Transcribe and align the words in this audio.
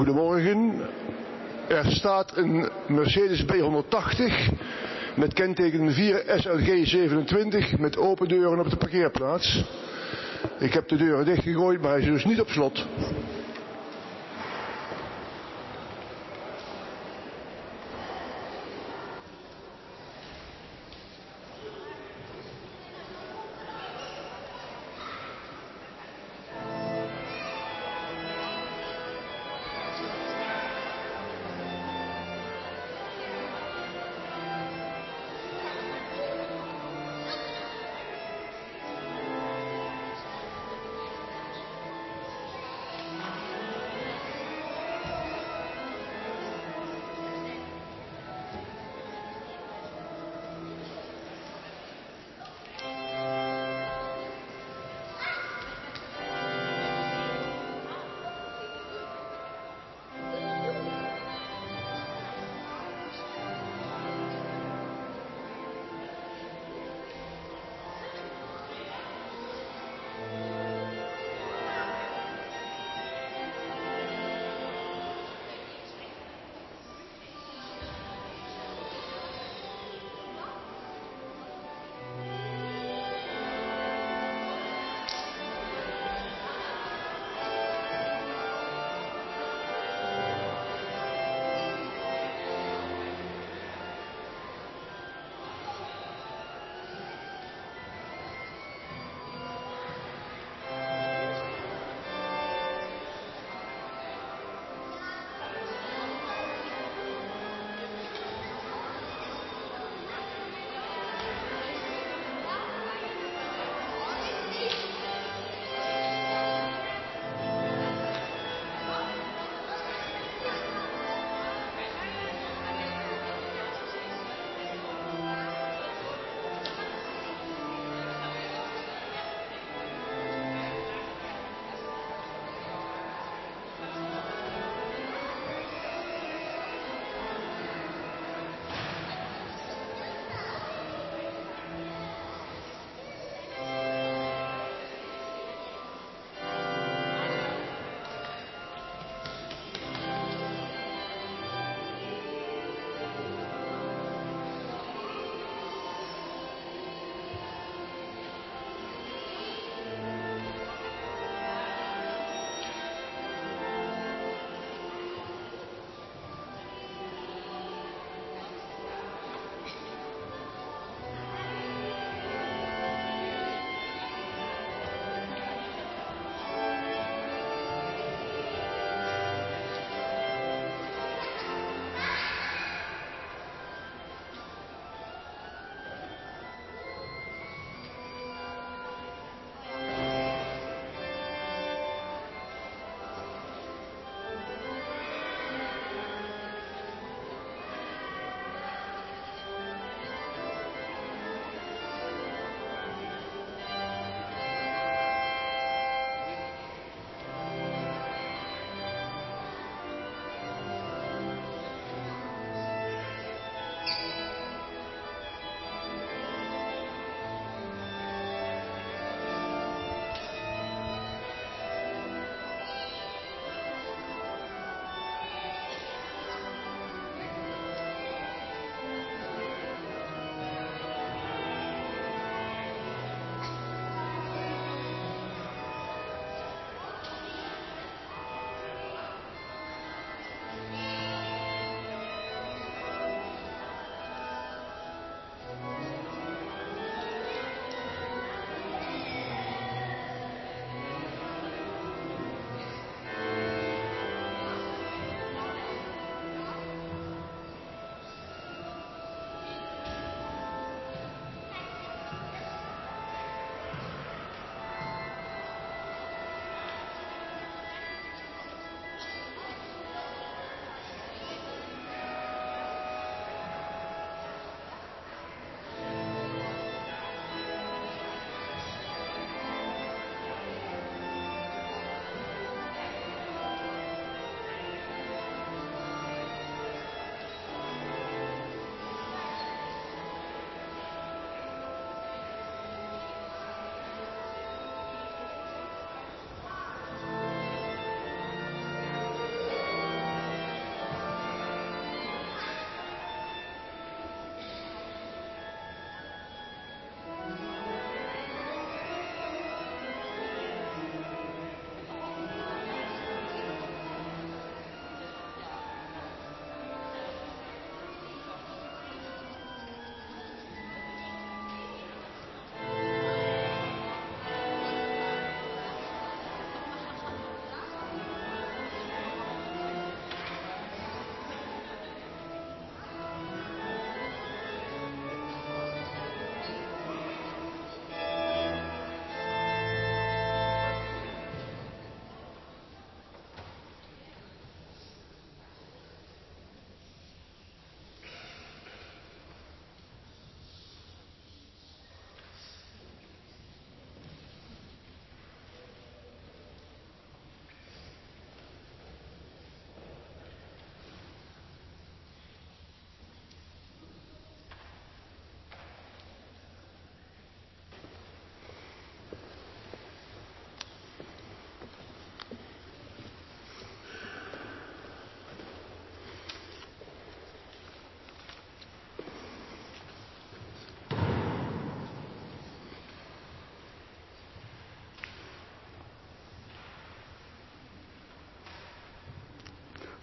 Goedemorgen. 0.00 0.80
Er 1.68 1.84
staat 1.84 2.36
een 2.36 2.68
Mercedes 2.86 3.44
B180 3.44 4.54
met 5.16 5.32
kenteken 5.32 5.92
4 5.92 6.22
SLG 6.26 6.86
27 6.86 7.78
met 7.78 7.96
open 7.96 8.28
deuren 8.28 8.60
op 8.60 8.70
de 8.70 8.76
parkeerplaats. 8.76 9.64
Ik 10.58 10.72
heb 10.72 10.88
de 10.88 10.96
deuren 10.96 11.24
dichtgegooid, 11.24 11.80
maar 11.80 11.90
hij 11.90 12.00
is 12.00 12.06
dus 12.06 12.24
niet 12.24 12.40
op 12.40 12.48
slot. 12.48 12.86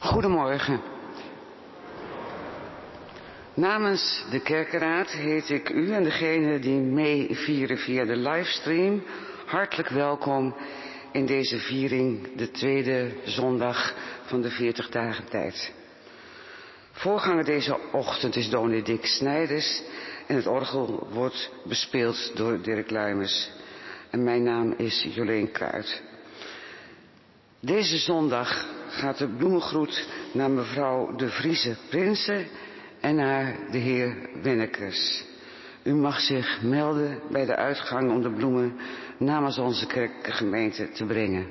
Goedemorgen. 0.07 0.81
Namens 3.53 4.25
de 4.29 4.39
kerkenraad 4.39 5.11
heet 5.11 5.49
ik 5.49 5.69
u 5.69 5.91
en 5.91 6.03
degene 6.03 6.59
die 6.59 6.79
mee 6.79 7.35
vieren 7.35 7.77
via 7.77 8.05
de 8.05 8.15
livestream 8.15 9.03
hartelijk 9.45 9.89
welkom 9.89 10.55
in 11.11 11.25
deze 11.25 11.59
viering, 11.59 12.35
de 12.35 12.51
tweede 12.51 13.11
zondag 13.23 13.93
van 14.25 14.41
de 14.41 14.49
40 14.49 14.89
dagen 14.89 15.25
tijd. 15.29 15.73
Voorganger 16.91 17.43
deze 17.43 17.77
ochtend 17.91 18.35
is 18.35 18.49
dominee 18.49 18.83
Dick 18.83 19.05
Snijders 19.05 19.81
en 20.27 20.35
het 20.35 20.47
orgel 20.47 21.07
wordt 21.11 21.51
bespeeld 21.65 22.31
door 22.35 22.61
Dirk 22.61 22.89
Luimers. 22.89 23.49
En 24.09 24.23
mijn 24.23 24.43
naam 24.43 24.73
is 24.77 25.07
Joleen 25.13 25.51
Kruid. 25.51 26.01
Deze 27.59 27.97
zondag 27.97 28.75
gaat 28.87 29.17
de 29.17 29.27
bloemengroet 29.27 30.07
naar 30.31 30.51
mevrouw 30.51 31.15
de 31.15 31.29
Vriese 31.29 31.75
Prinsen 31.89 32.47
en 32.99 33.15
naar 33.15 33.55
de 33.71 33.77
heer 33.77 34.29
Wennekes. 34.41 35.25
U 35.83 35.93
mag 35.93 36.19
zich 36.19 36.61
melden 36.61 37.21
bij 37.31 37.45
de 37.45 37.55
uitgang 37.55 38.11
om 38.11 38.21
de 38.21 38.31
bloemen 38.31 38.75
namens 39.17 39.57
onze 39.57 39.85
kerkgemeente 39.85 40.89
te 40.89 41.05
brengen. 41.05 41.47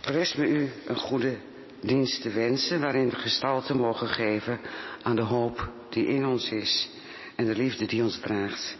Rest 0.00 0.38
me 0.38 0.46
u 0.46 0.68
een 0.86 0.96
goede 0.96 1.36
dienst 1.80 2.22
te 2.22 2.30
wensen 2.30 2.80
waarin 2.80 3.12
gestalte 3.12 3.76
mogen 3.76 4.08
geven 4.08 4.60
aan 5.02 5.16
de 5.16 5.22
hoop 5.22 5.70
die 5.90 6.06
in 6.06 6.26
ons 6.26 6.50
is 6.50 6.90
en 7.36 7.44
de 7.44 7.54
liefde 7.54 7.86
die 7.86 8.02
ons 8.02 8.20
draagt. 8.20 8.76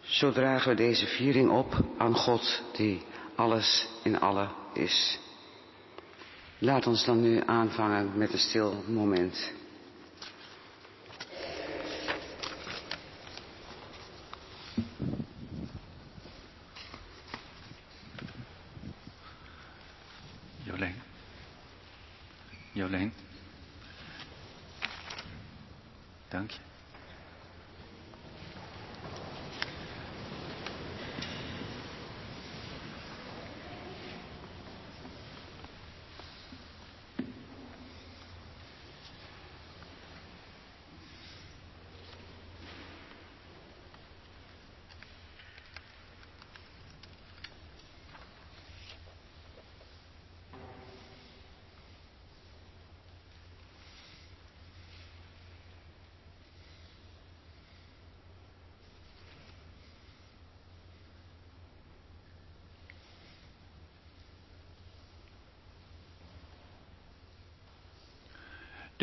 Zo 0.00 0.32
dragen 0.32 0.70
we 0.70 0.76
deze 0.76 1.06
viering 1.06 1.50
op 1.50 1.76
aan 1.98 2.14
God 2.14 2.62
die 2.72 3.02
alles 3.36 3.88
in 4.02 4.20
alle 4.20 4.48
is. 4.72 5.18
Laat 6.58 6.86
ons 6.86 7.04
dan 7.04 7.20
nu 7.20 7.42
aanvangen 7.46 8.18
met 8.18 8.32
een 8.32 8.38
stil 8.38 8.84
moment. 8.86 9.52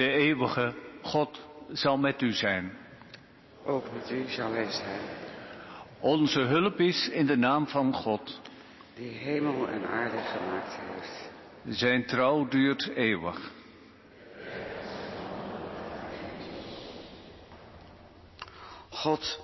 De 0.01 0.11
eeuwige 0.11 0.73
God 1.01 1.39
zal 1.71 1.97
met 1.97 2.21
u 2.21 2.31
zijn. 2.31 2.71
Ook 3.65 3.85
met 3.93 4.11
u 4.11 4.27
zal 4.27 4.51
hij 4.53 4.71
zijn, 4.71 4.99
Onze 5.99 6.39
hulp 6.39 6.79
is 6.79 7.09
in 7.09 7.25
de 7.25 7.35
naam 7.35 7.67
van 7.67 7.93
God. 7.93 8.41
die 8.95 9.09
hemel 9.09 9.67
en 9.67 9.87
aarde 9.87 10.17
gemaakt 10.17 10.77
heeft. 10.79 11.29
Zijn 11.79 12.05
trouw 12.05 12.47
duurt 12.47 12.87
eeuwig. 12.87 13.51
God, 18.89 19.39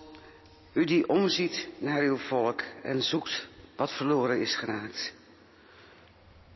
u 0.73 0.85
die 0.85 1.09
omziet 1.09 1.67
naar 1.77 2.01
uw 2.01 2.17
volk 2.17 2.61
en 2.83 3.01
zoekt 3.01 3.47
wat 3.75 3.91
verloren 3.91 4.41
is 4.41 4.55
geraakt. 4.55 5.13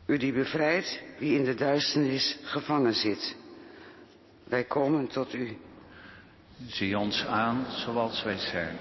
U 0.05 0.17
die 0.17 0.33
bevrijdt 0.33 1.01
wie 1.17 1.37
in 1.37 1.43
de 1.43 1.55
duisternis 1.55 2.37
gevangen 2.43 2.93
zit. 2.93 3.39
Wij 4.51 4.63
komen 4.63 5.07
tot 5.07 5.33
u. 5.33 5.57
Zie 6.67 6.97
ons 6.97 7.25
aan 7.25 7.65
zoals 7.69 8.23
wij 8.23 8.37
zijn, 8.37 8.77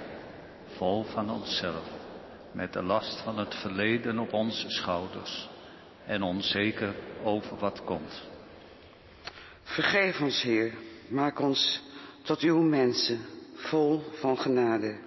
vol 0.67 1.05
van 1.05 1.31
onszelf, 1.31 1.85
met 2.53 2.73
de 2.73 2.83
last 2.83 3.21
van 3.21 3.39
het 3.39 3.55
verleden 3.55 4.19
op 4.19 4.33
onze 4.33 4.71
schouders 4.71 5.49
en 6.07 6.23
onzeker 6.23 6.95
over 7.23 7.57
wat 7.57 7.85
komt. 7.85 8.29
Vergeef 9.63 10.21
ons, 10.21 10.43
Heer. 10.43 10.75
Maak 11.09 11.41
ons 11.41 11.83
tot 12.23 12.41
uw 12.41 12.63
mensen, 12.63 13.21
vol 13.55 14.03
van 14.13 14.39
genade. 14.39 14.99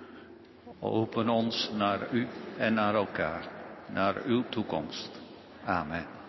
Open 0.79 1.29
ons 1.29 1.69
naar 1.73 2.13
u 2.13 2.27
en 2.57 2.73
naar 2.73 2.95
elkaar, 2.95 3.47
naar 3.89 4.23
uw 4.25 4.43
toekomst. 4.49 5.09
Amen. 5.65 6.22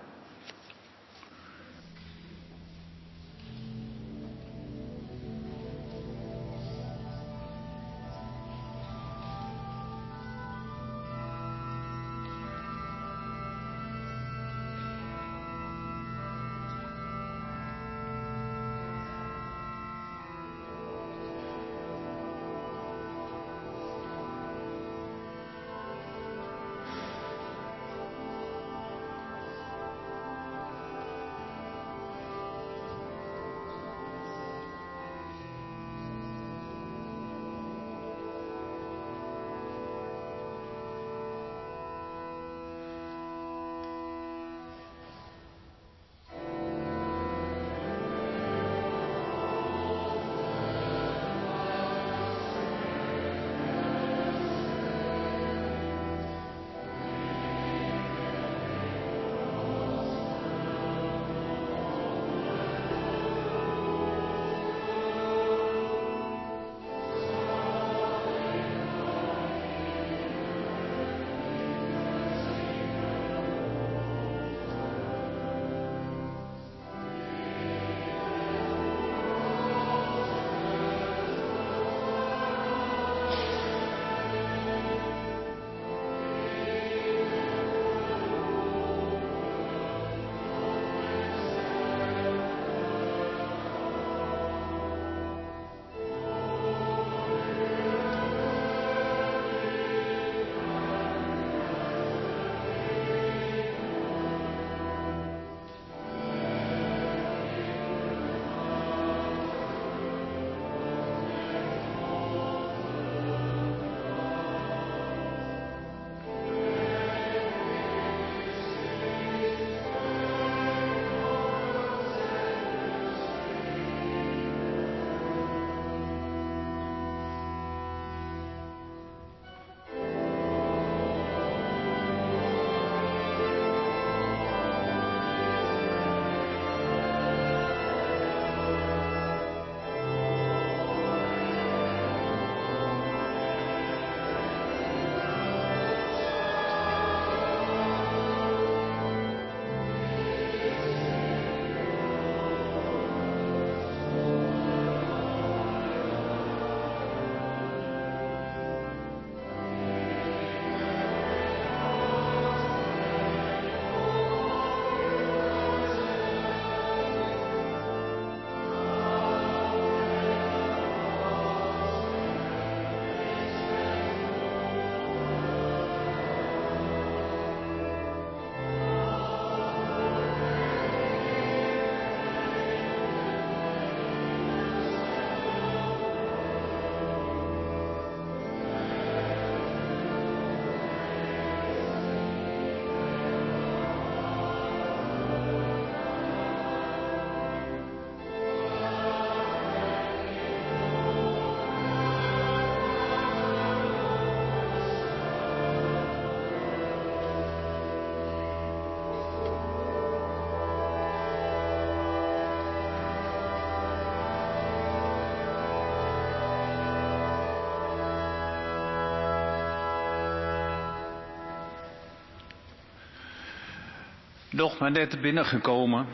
Nog 224.55 224.79
maar 224.79 224.91
net 224.91 225.21
binnengekomen, 225.21 226.07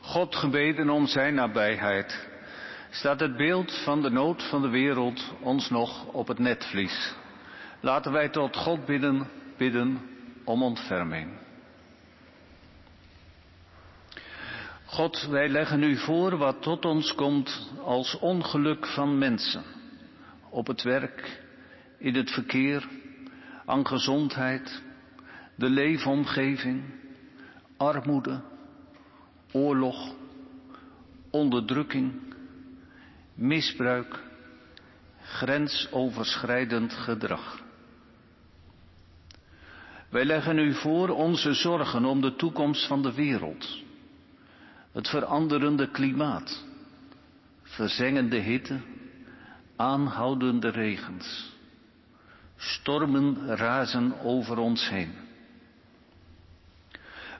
God 0.00 0.36
gebeden 0.36 0.90
om 0.90 1.06
zijn 1.06 1.34
nabijheid, 1.34 2.28
staat 2.90 3.20
het 3.20 3.36
beeld 3.36 3.82
van 3.84 4.02
de 4.02 4.10
nood 4.10 4.42
van 4.42 4.62
de 4.62 4.68
wereld 4.68 5.34
ons 5.40 5.70
nog 5.70 6.06
op 6.06 6.28
het 6.28 6.38
netvlies. 6.38 7.14
Laten 7.80 8.12
wij 8.12 8.28
tot 8.28 8.56
God 8.56 8.84
bidden, 8.84 9.28
bidden 9.56 10.00
om 10.44 10.62
ontferming. 10.62 11.38
God, 14.84 15.26
wij 15.30 15.48
leggen 15.48 15.82
u 15.82 15.96
voor 15.96 16.36
wat 16.36 16.62
tot 16.62 16.84
ons 16.84 17.14
komt 17.14 17.72
als 17.82 18.18
ongeluk 18.18 18.86
van 18.86 19.18
mensen. 19.18 19.64
Op 20.50 20.66
het 20.66 20.82
werk, 20.82 21.40
in 21.98 22.14
het 22.14 22.30
verkeer, 22.30 22.88
aan 23.66 23.86
gezondheid, 23.86 24.82
de 25.54 25.68
leefomgeving, 25.68 27.02
armoede, 27.84 28.40
oorlog, 29.52 30.12
onderdrukking, 31.30 32.12
misbruik, 33.34 34.22
grensoverschrijdend 35.22 36.92
gedrag. 36.92 37.62
Wij 40.08 40.24
leggen 40.24 40.58
u 40.58 40.74
voor 40.74 41.08
onze 41.08 41.52
zorgen 41.54 42.04
om 42.04 42.20
de 42.20 42.36
toekomst 42.36 42.86
van 42.86 43.02
de 43.02 43.14
wereld, 43.14 43.82
het 44.92 45.08
veranderende 45.08 45.90
klimaat, 45.90 46.64
verzengende 47.62 48.36
hitte, 48.36 48.80
aanhoudende 49.76 50.68
regens. 50.68 51.52
Stormen 52.56 53.56
razen 53.56 54.20
over 54.20 54.58
ons 54.58 54.88
heen. 54.88 55.23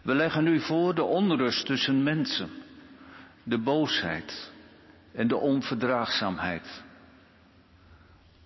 We 0.04 0.14
leggen 0.14 0.46
u 0.46 0.60
voor 0.60 0.94
de 0.94 1.02
onrust 1.02 1.66
tussen 1.66 2.02
mensen, 2.02 2.50
de 3.42 3.58
boosheid 3.58 4.52
en 5.12 5.28
de 5.28 5.36
onverdraagzaamheid. 5.36 6.82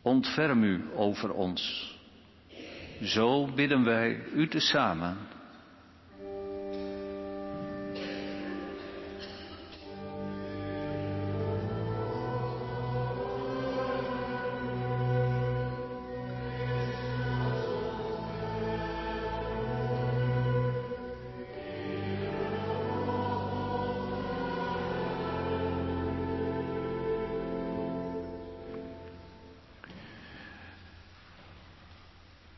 Ontferm 0.03 0.63
u 0.63 0.85
over 0.95 1.33
ons. 1.33 1.97
Zo 3.03 3.47
bidden 3.55 3.85
wij 3.85 4.25
u 4.35 4.49
tezamen. 4.49 5.17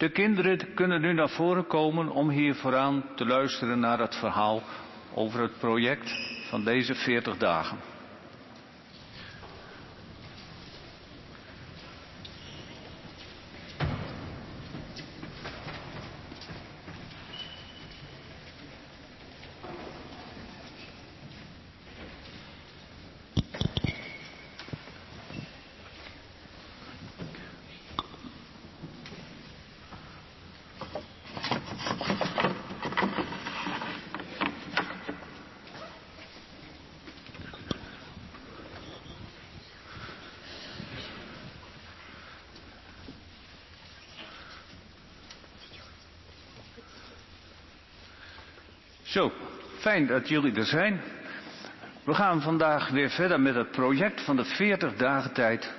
De 0.00 0.10
kinderen 0.10 0.74
kunnen 0.74 1.00
nu 1.00 1.12
naar 1.12 1.28
voren 1.28 1.66
komen 1.66 2.08
om 2.08 2.30
hier 2.30 2.54
vooraan 2.54 3.04
te 3.14 3.26
luisteren 3.26 3.80
naar 3.80 3.98
het 3.98 4.14
verhaal 4.14 4.62
over 5.14 5.40
het 5.40 5.58
project 5.58 6.14
van 6.48 6.64
deze 6.64 6.94
40 6.94 7.36
dagen. 7.36 7.78
Zo, 49.20 49.32
fijn 49.78 50.06
dat 50.06 50.28
jullie 50.28 50.54
er 50.54 50.64
zijn. 50.64 51.00
We 52.04 52.14
gaan 52.14 52.42
vandaag 52.42 52.88
weer 52.88 53.10
verder 53.10 53.40
met 53.40 53.54
het 53.54 53.70
project 53.70 54.20
van 54.20 54.36
de 54.36 54.44
40 54.44 54.96
dagen 54.96 55.32
tijd 55.32 55.72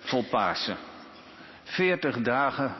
vol 0.00 0.24
Pasen. 0.30 0.76
40 1.64 2.20
dagen 2.20 2.74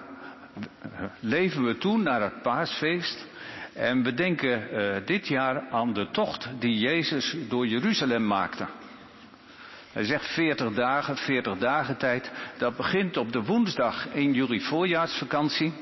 leven 1.20 1.64
we 1.64 1.78
toe 1.78 1.98
naar 1.98 2.20
het 2.20 2.42
paasfeest. 2.42 3.26
En 3.74 4.02
we 4.02 4.14
denken 4.14 4.68
uh, 4.72 4.96
dit 5.06 5.28
jaar 5.28 5.62
aan 5.70 5.92
de 5.92 6.10
tocht 6.10 6.48
die 6.58 6.78
Jezus 6.78 7.36
door 7.48 7.66
Jeruzalem 7.66 8.26
maakte. 8.26 8.66
Hij 9.92 10.04
zegt 10.04 10.26
40 10.26 10.72
dagen, 10.74 11.16
40 11.16 11.58
dagen 11.58 11.96
tijd. 11.96 12.30
Dat 12.58 12.76
begint 12.76 13.16
op 13.16 13.32
de 13.32 13.42
woensdag 13.42 14.06
in 14.12 14.32
jullie 14.32 14.62
voorjaarsvakantie. 14.62 15.72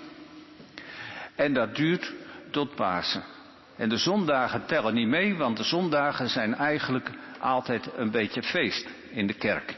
En 1.35 1.55
dat 1.55 1.77
duurt 1.77 2.12
tot 2.51 2.75
Pasen. 2.75 3.34
En 3.77 3.89
de 3.89 3.97
zondagen 3.97 4.67
tellen 4.67 4.95
niet 4.95 5.09
mee, 5.09 5.37
want 5.37 5.57
de 5.57 5.65
zondagen 5.65 6.29
zijn 6.29 6.55
eigenlijk 6.55 7.11
altijd 7.41 7.91
een 7.97 8.11
beetje 8.11 8.43
feest 8.43 8.89
in 9.11 9.27
de 9.27 9.35
kerk. 9.35 9.75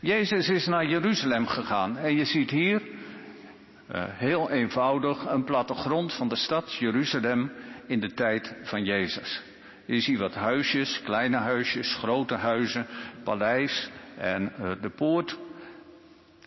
Jezus 0.00 0.48
is 0.48 0.66
naar 0.66 0.86
Jeruzalem 0.86 1.46
gegaan 1.46 1.96
en 1.96 2.16
je 2.16 2.24
ziet 2.24 2.50
hier 2.50 2.82
uh, 2.82 4.04
heel 4.06 4.50
eenvoudig 4.50 5.26
een 5.26 5.44
plattegrond 5.44 6.12
van 6.12 6.28
de 6.28 6.36
stad 6.36 6.74
Jeruzalem 6.74 7.52
in 7.86 8.00
de 8.00 8.14
tijd 8.14 8.54
van 8.62 8.84
Jezus. 8.84 9.42
Je 9.84 10.00
ziet 10.00 10.18
wat 10.18 10.34
huisjes, 10.34 11.02
kleine 11.02 11.36
huisjes, 11.36 11.94
grote 11.94 12.34
huizen, 12.34 12.86
paleis 13.24 13.90
en 14.16 14.52
uh, 14.60 14.72
de 14.80 14.90
poort 14.90 15.36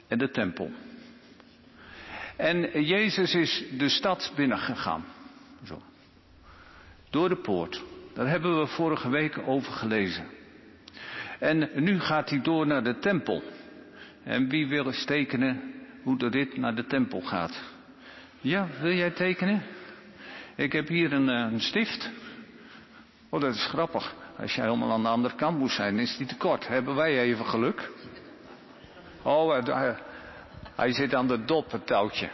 en 0.07 0.17
de 0.17 0.31
tempel. 0.31 0.71
En 2.37 2.83
Jezus 2.83 3.35
is 3.35 3.63
de 3.77 3.89
stad 3.89 4.31
binnengegaan. 4.35 5.05
Zo. 5.63 5.81
Door 7.09 7.29
de 7.29 7.35
poort. 7.35 7.83
Daar 8.13 8.27
hebben 8.27 8.59
we 8.59 8.67
vorige 8.67 9.09
week 9.09 9.37
over 9.45 9.71
gelezen. 9.71 10.25
En 11.39 11.69
nu 11.73 11.99
gaat 11.99 12.29
hij 12.29 12.41
door 12.41 12.67
naar 12.67 12.83
de 12.83 12.99
tempel. 12.99 13.43
En 14.23 14.49
wie 14.49 14.67
wil 14.67 14.85
eens 14.85 15.05
tekenen 15.05 15.73
hoe 16.03 16.17
de 16.17 16.27
rit 16.27 16.57
naar 16.57 16.75
de 16.75 16.85
tempel 16.85 17.21
gaat? 17.21 17.61
Ja, 18.41 18.67
wil 18.81 18.93
jij 18.93 19.11
tekenen? 19.11 19.63
Ik 20.55 20.71
heb 20.71 20.87
hier 20.87 21.13
een, 21.13 21.27
een 21.27 21.59
stift. 21.59 22.09
Oh, 23.29 23.41
dat 23.41 23.55
is 23.55 23.65
grappig. 23.65 24.15
Als 24.37 24.55
jij 24.55 24.65
helemaal 24.65 24.91
aan 24.91 25.03
de 25.03 25.09
andere 25.09 25.35
kant 25.35 25.57
moest 25.57 25.75
zijn, 25.75 25.99
is 25.99 26.17
die 26.17 26.27
te 26.27 26.37
kort. 26.37 26.67
Hebben 26.67 26.95
wij 26.95 27.19
even 27.19 27.45
geluk? 27.45 27.89
Oh, 29.21 29.65
hij, 29.65 29.95
hij 30.75 30.93
zit 30.93 31.15
aan 31.15 31.27
de 31.27 31.45
dop, 31.45 31.71
het 31.71 31.87
touwtje. 31.87 32.29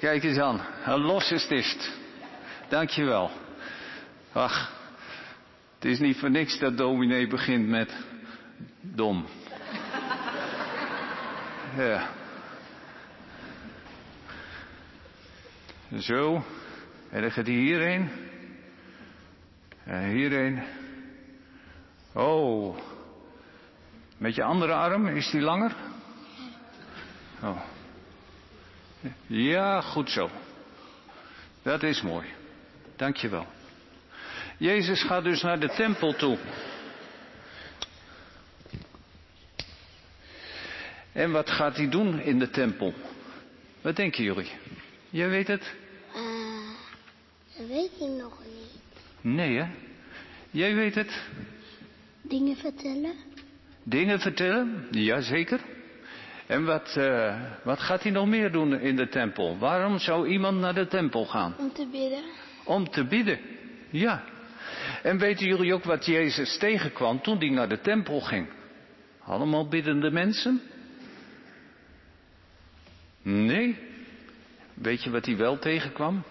Kijk 0.00 0.22
eens 0.22 0.38
aan, 0.38 0.60
een 0.84 1.00
losse 1.00 1.38
stift. 1.38 1.90
Dankjewel. 2.68 3.30
Ach, 4.32 4.72
het 5.74 5.84
is 5.84 5.98
niet 5.98 6.18
voor 6.18 6.30
niks 6.30 6.58
dat 6.58 6.76
dominee 6.76 7.26
begint 7.26 7.68
met 7.68 7.94
dom. 8.80 9.26
Ja. 11.76 12.08
Zo. 15.98 16.44
En 17.10 17.20
dan 17.20 17.30
gaat 17.30 17.46
hij 17.46 17.54
hierheen. 17.54 18.10
En 19.84 20.08
hierheen. 20.08 20.62
Oh. 22.12 22.78
Met 24.16 24.34
je 24.34 24.42
andere 24.42 24.72
arm, 24.72 25.06
is 25.06 25.30
die 25.30 25.40
langer? 25.40 25.76
Oh. 27.42 27.69
Ja, 29.26 29.80
goed 29.80 30.10
zo. 30.10 30.30
Dat 31.62 31.82
is 31.82 32.02
mooi. 32.02 32.26
Dankjewel. 32.96 33.46
Jezus 34.56 35.02
gaat 35.02 35.24
dus 35.24 35.42
naar 35.42 35.60
de 35.60 35.68
tempel 35.68 36.14
toe. 36.14 36.38
En 41.12 41.30
wat 41.30 41.50
gaat 41.50 41.76
hij 41.76 41.88
doen 41.88 42.20
in 42.20 42.38
de 42.38 42.50
tempel? 42.50 42.94
Wat 43.80 43.96
denken 43.96 44.24
jullie? 44.24 44.50
Jij 45.10 45.28
weet 45.28 45.46
het? 45.46 45.74
Uh, 46.14 46.20
dat 47.56 47.66
weet 47.66 47.90
ik 48.00 48.08
nog 48.18 48.38
niet. 48.44 48.80
Nee, 49.20 49.56
hè? 49.56 49.66
Jij 50.50 50.74
weet 50.74 50.94
het? 50.94 51.20
Dingen 52.22 52.56
vertellen. 52.56 53.14
Dingen 53.82 54.20
vertellen? 54.20 54.88
Jazeker. 54.90 55.60
En 56.50 56.64
wat, 56.64 56.94
uh, 56.98 57.40
wat 57.62 57.80
gaat 57.80 58.02
hij 58.02 58.12
nog 58.12 58.26
meer 58.26 58.52
doen 58.52 58.80
in 58.80 58.96
de 58.96 59.08
tempel? 59.08 59.58
Waarom 59.58 59.98
zou 59.98 60.28
iemand 60.28 60.58
naar 60.58 60.74
de 60.74 60.86
tempel 60.86 61.26
gaan? 61.26 61.54
Om 61.58 61.72
te 61.72 61.86
bidden. 61.92 62.22
Om 62.64 62.90
te 62.90 63.04
bidden, 63.04 63.38
ja. 63.90 64.24
En 65.02 65.18
weten 65.18 65.46
jullie 65.46 65.74
ook 65.74 65.84
wat 65.84 66.06
Jezus 66.06 66.58
tegenkwam 66.58 67.22
toen 67.22 67.38
hij 67.38 67.48
naar 67.48 67.68
de 67.68 67.80
tempel 67.80 68.20
ging? 68.20 68.48
Allemaal 69.24 69.68
biddende 69.68 70.10
mensen? 70.10 70.62
Nee. 73.22 73.78
Weet 74.74 75.02
je 75.02 75.10
wat 75.10 75.26
hij 75.26 75.36
wel 75.36 75.58
tegenkwam? 75.58 76.22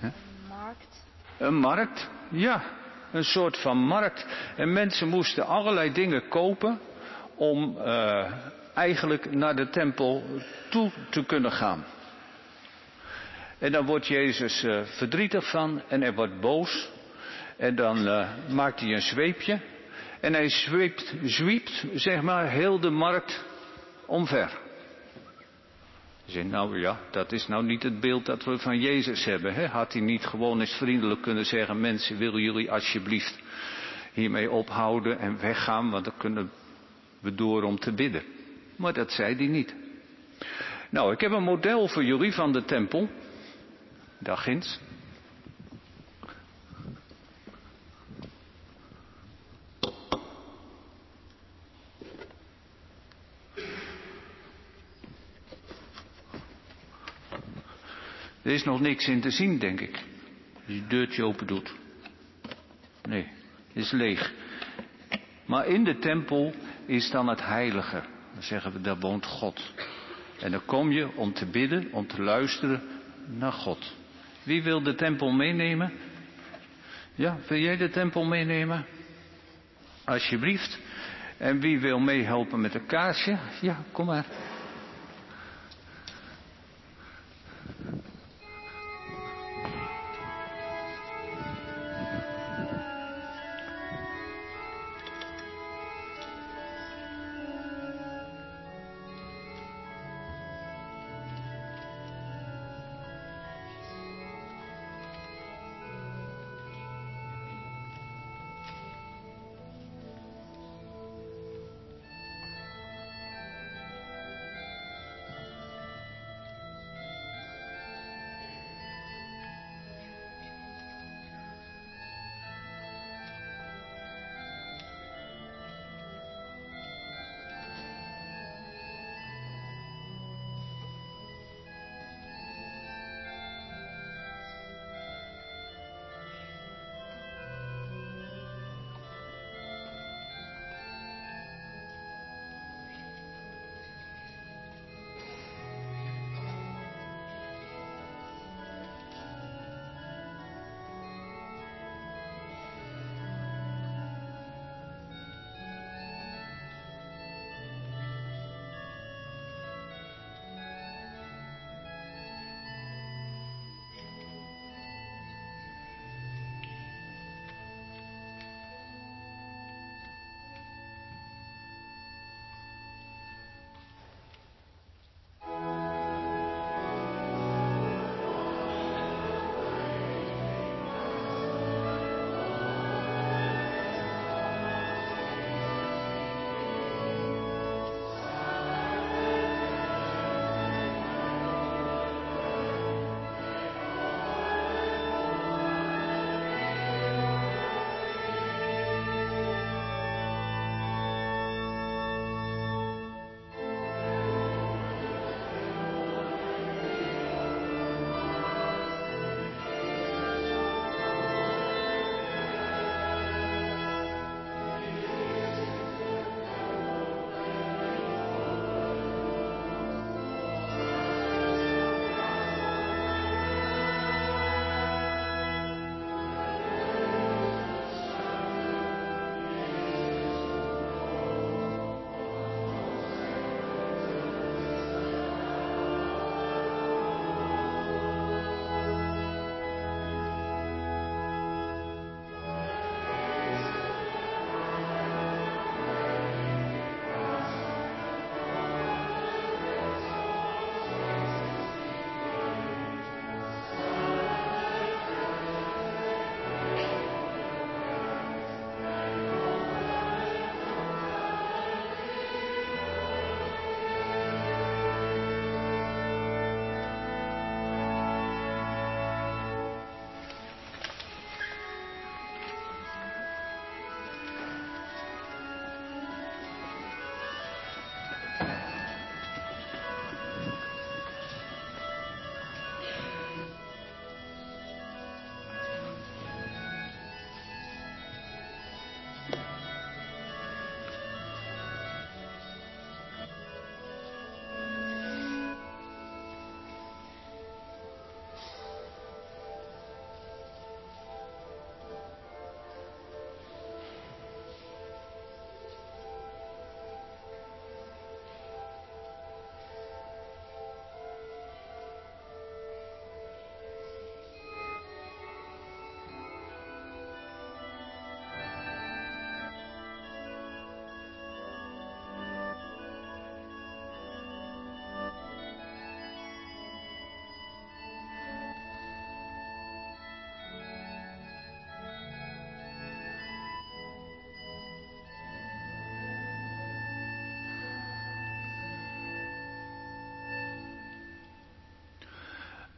Een 0.00 0.12
markt. 0.48 1.04
Een 1.38 1.54
markt, 1.54 2.08
ja. 2.28 2.62
Een 3.12 3.24
soort 3.24 3.58
van 3.58 3.76
markt. 3.76 4.26
En 4.56 4.72
mensen 4.72 5.08
moesten 5.08 5.46
allerlei 5.46 5.92
dingen 5.92 6.28
kopen 6.28 6.80
om 7.42 7.76
uh, 7.78 8.32
eigenlijk 8.74 9.34
naar 9.34 9.56
de 9.56 9.68
tempel 9.68 10.22
toe 10.70 10.90
te 11.10 11.24
kunnen 11.24 11.52
gaan. 11.52 11.84
En 13.58 13.72
dan 13.72 13.86
wordt 13.86 14.06
Jezus 14.06 14.64
uh, 14.64 14.82
verdrietig 14.84 15.50
van 15.50 15.82
en 15.88 16.00
hij 16.00 16.12
wordt 16.14 16.40
boos. 16.40 16.90
En 17.56 17.74
dan 17.74 18.06
uh, 18.06 18.28
maakt 18.48 18.80
hij 18.80 18.92
een 18.92 19.02
zweepje. 19.02 19.60
En 20.20 20.32
hij 20.32 20.48
zweept, 20.48 21.14
zwiept, 21.22 21.84
zeg 21.94 22.22
maar, 22.22 22.48
heel 22.48 22.80
de 22.80 22.90
markt 22.90 23.44
omver. 24.06 24.58
Je 26.24 26.44
nou 26.44 26.80
ja, 26.80 26.98
dat 27.10 27.32
is 27.32 27.46
nou 27.46 27.64
niet 27.64 27.82
het 27.82 28.00
beeld 28.00 28.26
dat 28.26 28.44
we 28.44 28.58
van 28.58 28.80
Jezus 28.80 29.24
hebben. 29.24 29.54
Hè? 29.54 29.66
Had 29.66 29.92
hij 29.92 30.02
niet 30.02 30.26
gewoon 30.26 30.60
eens 30.60 30.74
vriendelijk 30.74 31.22
kunnen 31.22 31.44
zeggen, 31.44 31.80
mensen, 31.80 32.18
willen 32.18 32.42
jullie 32.42 32.70
alsjeblieft 32.70 33.38
hiermee 34.12 34.50
ophouden 34.50 35.18
en 35.18 35.40
weggaan, 35.40 35.90
want 35.90 36.04
dan 36.04 36.16
kunnen 36.16 36.50
we 37.22 37.34
door 37.34 37.62
om 37.62 37.78
te 37.78 37.92
bidden. 37.92 38.22
Maar 38.76 38.92
dat 38.92 39.12
zei 39.12 39.36
hij 39.36 39.46
niet. 39.46 39.74
Nou, 40.90 41.12
ik 41.12 41.20
heb 41.20 41.30
een 41.30 41.42
model 41.42 41.88
voor 41.88 42.04
jullie 42.04 42.32
van 42.32 42.52
de 42.52 42.64
tempel. 42.64 43.08
Dag 44.18 44.42
ginds. 44.42 44.80
Er 58.42 58.52
is 58.52 58.64
nog 58.64 58.80
niks 58.80 59.08
in 59.08 59.20
te 59.20 59.30
zien, 59.30 59.58
denk 59.58 59.80
ik. 59.80 59.94
Als 60.54 60.64
je 60.66 60.74
het 60.74 60.90
deurtje 60.90 61.24
open 61.24 61.46
doet. 61.46 61.74
Nee, 63.02 63.26
het 63.72 63.84
is 63.84 63.90
leeg. 63.90 64.32
Maar 65.44 65.66
in 65.66 65.84
de 65.84 65.98
tempel 65.98 66.54
is 66.92 67.10
dan 67.10 67.28
het 67.28 67.44
heilige. 67.44 68.02
Dan 68.32 68.42
zeggen 68.42 68.72
we, 68.72 68.80
daar 68.80 68.98
woont 68.98 69.26
God. 69.26 69.72
En 70.40 70.50
dan 70.50 70.64
kom 70.64 70.92
je 70.92 71.16
om 71.16 71.32
te 71.32 71.46
bidden, 71.46 71.88
om 71.92 72.06
te 72.06 72.22
luisteren 72.22 72.82
naar 73.26 73.52
God. 73.52 73.94
Wie 74.42 74.62
wil 74.62 74.82
de 74.82 74.94
tempel 74.94 75.30
meenemen? 75.30 75.92
Ja, 77.14 77.36
wil 77.48 77.58
jij 77.58 77.76
de 77.76 77.90
tempel 77.90 78.24
meenemen? 78.24 78.86
Alsjeblieft. 80.04 80.78
En 81.36 81.60
wie 81.60 81.80
wil 81.80 81.98
meehelpen 81.98 82.60
met 82.60 82.74
een 82.74 82.86
kaarsje? 82.86 83.38
Ja, 83.60 83.76
kom 83.92 84.06
maar. 84.06 84.24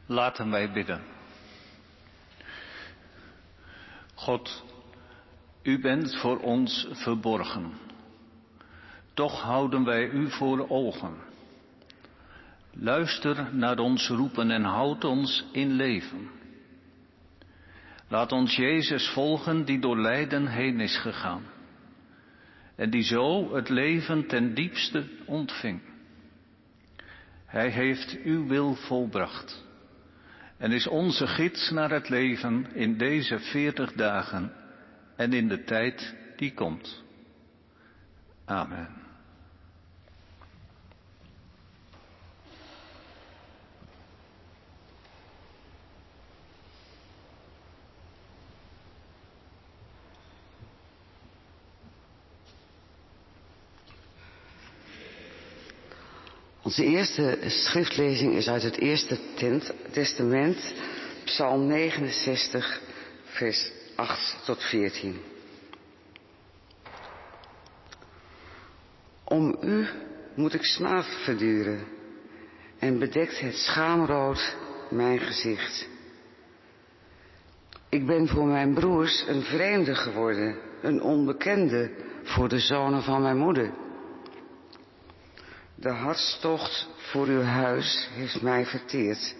Laten 0.05 0.51
wij 0.51 0.71
bidden. 0.71 1.01
God, 4.13 4.63
u 5.63 5.79
bent 5.79 6.15
voor 6.15 6.39
ons 6.39 6.87
verborgen. 6.91 7.73
Toch 9.13 9.41
houden 9.41 9.83
wij 9.83 10.09
u 10.09 10.31
voor 10.31 10.69
ogen. 10.69 11.15
Luister 12.71 13.55
naar 13.55 13.79
ons 13.79 14.07
roepen 14.07 14.51
en 14.51 14.63
houd 14.63 15.03
ons 15.03 15.45
in 15.51 15.71
leven. 15.71 16.29
Laat 18.07 18.31
ons 18.31 18.55
Jezus 18.55 19.09
volgen 19.09 19.65
die 19.65 19.79
door 19.79 19.97
lijden 19.97 20.47
heen 20.47 20.79
is 20.79 20.97
gegaan. 20.97 21.43
En 22.75 22.89
die 22.89 23.03
zo 23.03 23.55
het 23.55 23.69
leven 23.69 24.27
ten 24.27 24.53
diepste 24.53 25.05
ontving. 25.25 25.81
Hij 27.45 27.69
heeft 27.69 28.17
uw 28.23 28.47
wil 28.47 28.75
volbracht 28.75 29.63
en 30.65 30.71
is 30.71 30.87
onze 30.87 31.27
gids 31.27 31.69
naar 31.69 31.91
het 31.91 32.09
leven 32.09 32.67
in 32.73 32.97
deze 32.97 33.39
veertig 33.39 33.93
dagen 33.93 34.51
en 35.15 35.33
in 35.33 35.47
de 35.47 35.63
tijd 35.63 36.15
die 36.35 36.53
komt. 36.53 37.03
Amen. 38.45 39.04
Onze 56.65 56.83
eerste 56.83 57.37
schriftlezing 57.45 58.33
is 58.33 58.47
uit 58.47 58.63
het 58.63 58.77
Eerste 58.77 59.17
Testament, 59.91 60.73
Psalm 61.23 61.67
69, 61.67 62.81
vers 63.23 63.71
8 63.95 64.45
tot 64.45 64.63
14. 64.63 65.15
Om 69.23 69.57
u 69.61 69.87
moet 70.35 70.53
ik 70.53 70.63
smaad 70.63 71.05
verduren 71.23 71.87
en 72.79 72.99
bedekt 72.99 73.39
het 73.39 73.55
schaamrood 73.55 74.55
mijn 74.89 75.19
gezicht. 75.19 75.87
Ik 77.89 78.05
ben 78.05 78.27
voor 78.27 78.47
mijn 78.47 78.73
broers 78.73 79.23
een 79.27 79.41
vreemde 79.41 79.95
geworden, 79.95 80.57
een 80.81 81.01
onbekende 81.01 81.91
voor 82.23 82.49
de 82.49 82.59
zonen 82.59 83.03
van 83.03 83.21
mijn 83.21 83.37
moeder. 83.37 83.84
De 85.75 85.89
hartstocht 85.89 86.87
voor 86.97 87.27
uw 87.27 87.41
huis 87.41 88.09
heeft 88.11 88.41
mij 88.41 88.65
verteerd. 88.65 89.35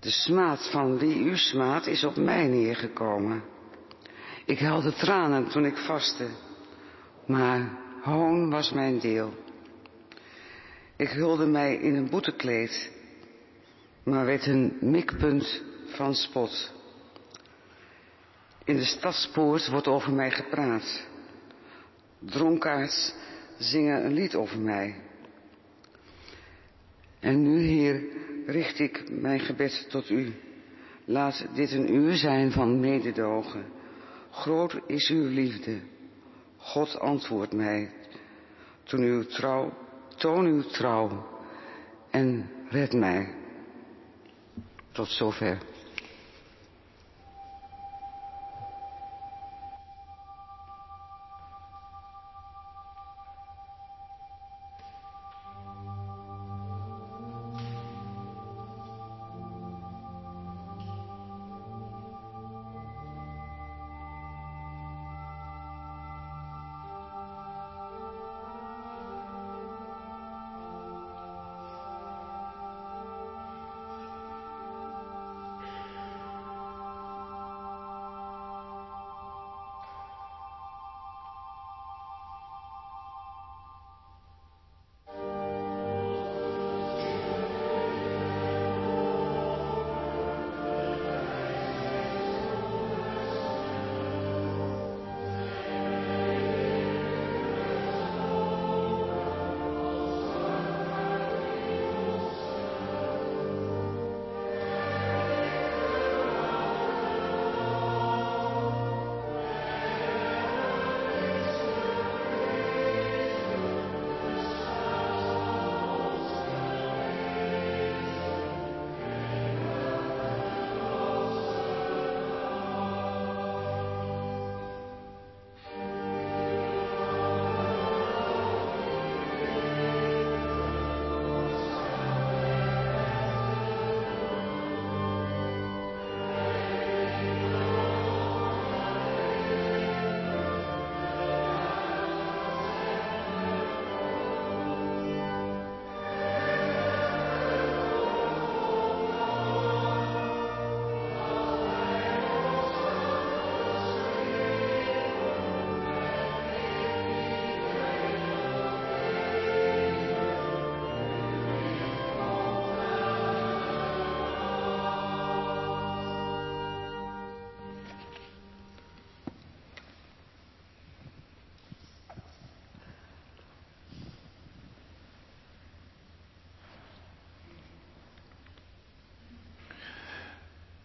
De 0.00 0.10
smaad 0.10 0.70
van 0.70 0.98
wie 0.98 1.18
u 1.18 1.36
smaadt 1.36 1.86
is 1.86 2.04
op 2.04 2.16
mij 2.16 2.46
neergekomen. 2.46 3.42
Ik 4.44 4.58
helde 4.58 4.92
tranen 4.92 5.48
toen 5.48 5.64
ik 5.64 5.76
vastte, 5.76 6.26
maar 7.26 7.70
hoon 8.02 8.50
was 8.50 8.72
mijn 8.72 8.98
deel. 8.98 9.32
Ik 10.96 11.10
hulde 11.10 11.46
mij 11.46 11.76
in 11.76 11.94
een 11.94 12.10
boetekleed, 12.10 12.92
maar 14.02 14.26
werd 14.26 14.46
een 14.46 14.76
mikpunt 14.80 15.62
van 15.86 16.14
spot. 16.14 16.72
In 18.64 18.76
de 18.76 18.84
stadspoort 18.84 19.68
wordt 19.68 19.86
over 19.86 20.12
mij 20.12 20.30
gepraat. 20.30 21.06
Dronkaards 22.18 23.14
zingen 23.58 24.04
een 24.04 24.12
lied 24.12 24.34
over 24.34 24.58
mij. 24.60 24.94
En 27.20 27.42
nu, 27.42 27.60
Heer, 27.60 28.02
richt 28.46 28.78
ik 28.78 29.10
mijn 29.10 29.40
gebed 29.40 29.86
tot 29.90 30.10
U. 30.10 30.32
Laat 31.04 31.46
dit 31.54 31.72
een 31.72 31.94
uur 31.94 32.14
zijn 32.14 32.52
van 32.52 32.80
mededogen. 32.80 33.64
Groot 34.30 34.80
is 34.86 35.08
uw 35.08 35.28
liefde. 35.28 35.78
God 36.56 36.98
antwoordt 36.98 37.52
mij. 37.52 37.90
Toen 38.82 39.00
uw 39.00 39.24
trouw, 39.24 39.72
toon 40.16 40.46
uw 40.46 40.62
trouw 40.62 41.26
en 42.10 42.50
red 42.68 42.92
mij. 42.92 43.34
Tot 44.92 45.08
zover. 45.08 45.58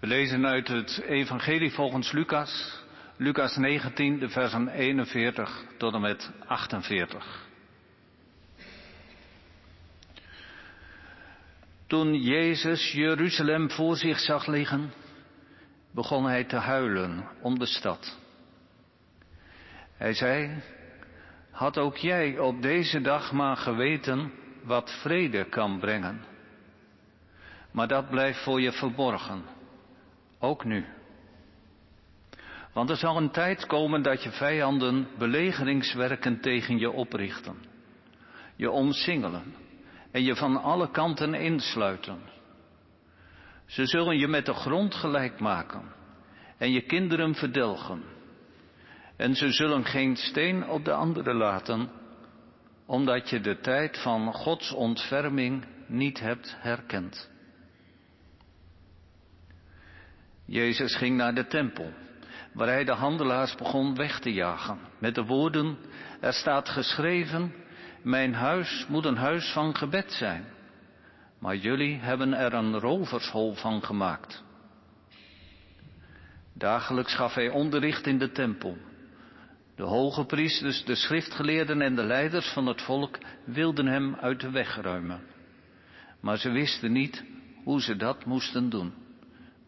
We 0.03 0.09
lezen 0.09 0.45
uit 0.45 0.67
het 0.67 1.01
Evangelie 1.07 1.71
volgens 1.71 2.11
Lucas, 2.11 2.81
Lucas 3.17 3.57
19, 3.57 4.19
de 4.19 4.29
versen 4.29 4.67
41 4.67 5.65
tot 5.77 5.93
en 5.93 6.01
met 6.01 6.31
48. 6.45 7.47
Toen 11.87 12.21
Jezus 12.21 12.91
Jeruzalem 12.91 13.69
voor 13.69 13.95
zich 13.95 14.19
zag 14.19 14.47
liggen, 14.47 14.93
begon 15.91 16.25
hij 16.25 16.43
te 16.43 16.57
huilen 16.57 17.27
om 17.41 17.59
de 17.59 17.65
stad. 17.65 18.17
Hij 19.97 20.13
zei, 20.13 20.61
had 21.51 21.77
ook 21.77 21.97
jij 21.97 22.39
op 22.39 22.61
deze 22.61 23.01
dag 23.01 23.31
maar 23.31 23.57
geweten 23.57 24.31
wat 24.63 24.99
vrede 25.01 25.49
kan 25.49 25.79
brengen. 25.79 26.25
Maar 27.71 27.87
dat 27.87 28.09
blijft 28.09 28.43
voor 28.43 28.61
je 28.61 28.71
verborgen. 28.71 29.61
Ook 30.43 30.65
nu. 30.65 30.85
Want 32.73 32.89
er 32.89 32.95
zal 32.95 33.17
een 33.17 33.31
tijd 33.31 33.65
komen 33.65 34.01
dat 34.01 34.23
je 34.23 34.31
vijanden 34.31 35.07
belegeringswerken 35.17 36.41
tegen 36.41 36.79
je 36.79 36.91
oprichten. 36.91 37.55
Je 38.55 38.71
omsingelen 38.71 39.55
en 40.11 40.23
je 40.23 40.35
van 40.35 40.61
alle 40.61 40.91
kanten 40.91 41.33
insluiten. 41.33 42.19
Ze 43.65 43.85
zullen 43.85 44.17
je 44.17 44.27
met 44.27 44.45
de 44.45 44.53
grond 44.53 44.95
gelijk 44.95 45.39
maken 45.39 45.93
en 46.57 46.71
je 46.71 46.81
kinderen 46.81 47.35
verdelgen. 47.35 48.03
En 49.17 49.35
ze 49.35 49.51
zullen 49.51 49.85
geen 49.85 50.15
steen 50.15 50.69
op 50.69 50.85
de 50.85 50.93
andere 50.93 51.33
laten, 51.33 51.89
omdat 52.85 53.29
je 53.29 53.39
de 53.41 53.59
tijd 53.59 54.01
van 54.01 54.33
Gods 54.33 54.71
ontferming 54.71 55.65
niet 55.87 56.19
hebt 56.19 56.55
herkend. 56.59 57.31
Jezus 60.45 60.95
ging 60.95 61.17
naar 61.17 61.33
de 61.33 61.47
tempel, 61.47 61.93
waar 62.53 62.67
hij 62.67 62.83
de 62.83 62.93
handelaars 62.93 63.55
begon 63.55 63.95
weg 63.95 64.19
te 64.19 64.33
jagen, 64.33 64.77
met 64.99 65.15
de 65.15 65.23
woorden, 65.23 65.77
er 66.19 66.33
staat 66.33 66.69
geschreven, 66.69 67.53
mijn 68.01 68.33
huis 68.33 68.85
moet 68.87 69.05
een 69.05 69.17
huis 69.17 69.51
van 69.51 69.75
gebed 69.75 70.11
zijn, 70.11 70.45
maar 71.39 71.55
jullie 71.55 71.99
hebben 71.99 72.33
er 72.33 72.53
een 72.53 72.79
rovershol 72.79 73.53
van 73.53 73.83
gemaakt. 73.83 74.43
Dagelijks 76.53 77.15
gaf 77.15 77.33
hij 77.33 77.49
onderricht 77.49 78.07
in 78.07 78.17
de 78.17 78.31
tempel. 78.31 78.77
De 79.75 79.83
hoge 79.83 80.25
priesters, 80.25 80.83
de 80.85 80.95
schriftgeleerden 80.95 81.81
en 81.81 81.95
de 81.95 82.03
leiders 82.03 82.47
van 82.47 82.65
het 82.65 82.81
volk 82.81 83.17
wilden 83.45 83.85
hem 83.85 84.15
uit 84.15 84.39
de 84.39 84.51
weg 84.51 84.81
ruimen. 84.81 85.21
Maar 86.21 86.37
ze 86.37 86.49
wisten 86.49 86.91
niet 86.91 87.23
hoe 87.63 87.81
ze 87.81 87.95
dat 87.95 88.25
moesten 88.25 88.69
doen, 88.69 88.93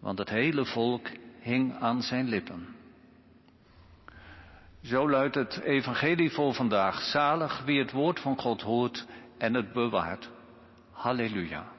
want 0.05 0.17
het 0.17 0.29
hele 0.29 0.65
volk 0.65 1.09
hing 1.39 1.75
aan 1.79 2.01
zijn 2.01 2.27
lippen. 2.27 2.75
Zo 4.81 5.09
luidt 5.09 5.35
het 5.35 5.59
evangelie 5.59 6.31
voor 6.31 6.53
vandaag. 6.53 7.01
Zalig 7.01 7.63
wie 7.63 7.79
het 7.79 7.91
woord 7.91 8.19
van 8.19 8.39
God 8.39 8.61
hoort 8.61 9.05
en 9.37 9.53
het 9.53 9.73
bewaart. 9.73 10.29
Halleluja. 10.91 11.74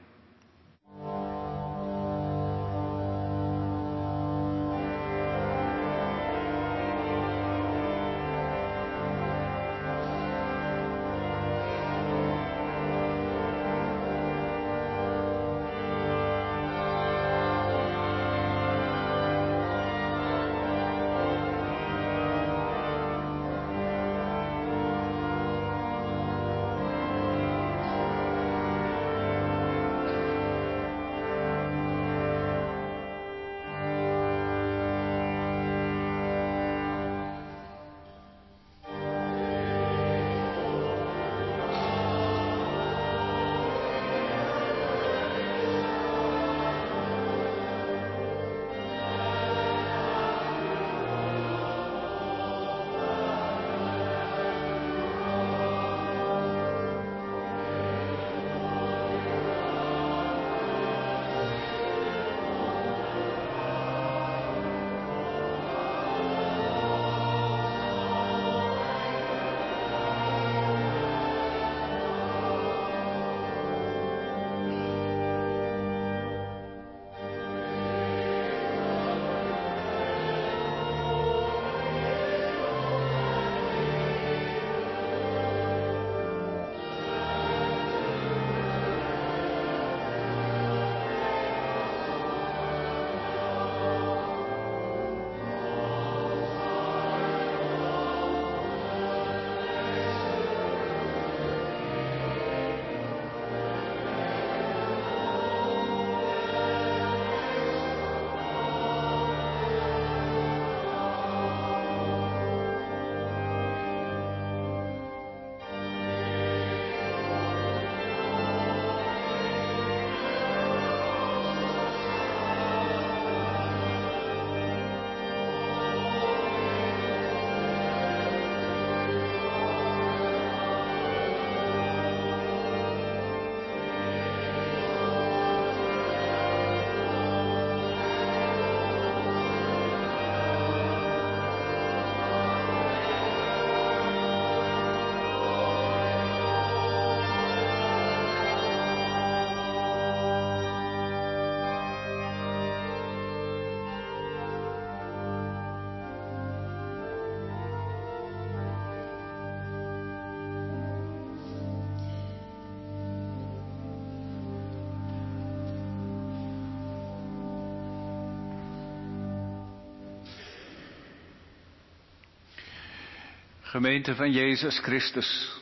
Gemeente 173.67 174.15
van 174.15 174.31
Jezus 174.31 174.79
Christus. 174.79 175.59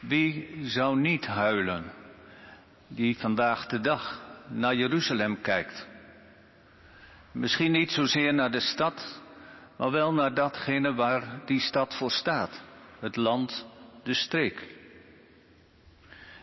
Wie 0.00 0.48
zou 0.62 1.00
niet 1.00 1.26
huilen 1.26 1.92
die 2.88 3.18
vandaag 3.18 3.66
de 3.66 3.80
dag 3.80 4.22
naar 4.48 4.74
Jeruzalem 4.74 5.40
kijkt? 5.40 5.86
Misschien 7.32 7.72
niet 7.72 7.90
zozeer 7.90 8.34
naar 8.34 8.50
de 8.50 8.60
stad, 8.60 9.20
maar 9.76 9.90
wel 9.90 10.12
naar 10.12 10.34
datgene 10.34 10.94
waar 10.94 11.40
die 11.46 11.60
stad 11.60 11.94
voor 11.94 12.10
staat. 12.10 12.62
Het 13.00 13.16
land, 13.16 13.66
de 14.02 14.14
streek. 14.14 14.68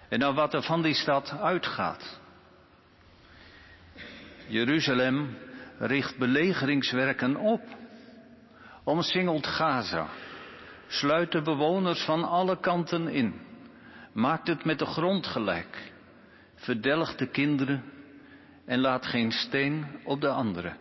En 0.10 0.20
naar 0.20 0.34
wat 0.34 0.54
er 0.54 0.64
van 0.64 0.82
die 0.82 0.96
stad 0.96 1.40
uitgaat. 1.42 2.20
Jeruzalem 4.48 5.38
richt 5.78 6.18
belegeringswerken 6.18 7.36
op 7.36 7.80
omsingelt 8.84 9.48
Gaza, 9.48 10.10
sluit 10.88 11.32
de 11.32 11.42
bewoners 11.42 12.04
van 12.04 12.24
alle 12.24 12.60
kanten 12.60 13.08
in, 13.08 13.42
maakt 14.14 14.48
het 14.48 14.66
met 14.66 14.80
de 14.80 14.86
grond 14.86 15.28
gelijk, 15.28 15.92
verdelgt 16.56 17.18
de 17.18 17.28
kinderen 17.28 17.84
en 18.66 18.80
laat 18.80 19.06
geen 19.06 19.32
steen 19.32 19.86
op 20.04 20.22
de 20.22 20.30
andere. 20.30 20.76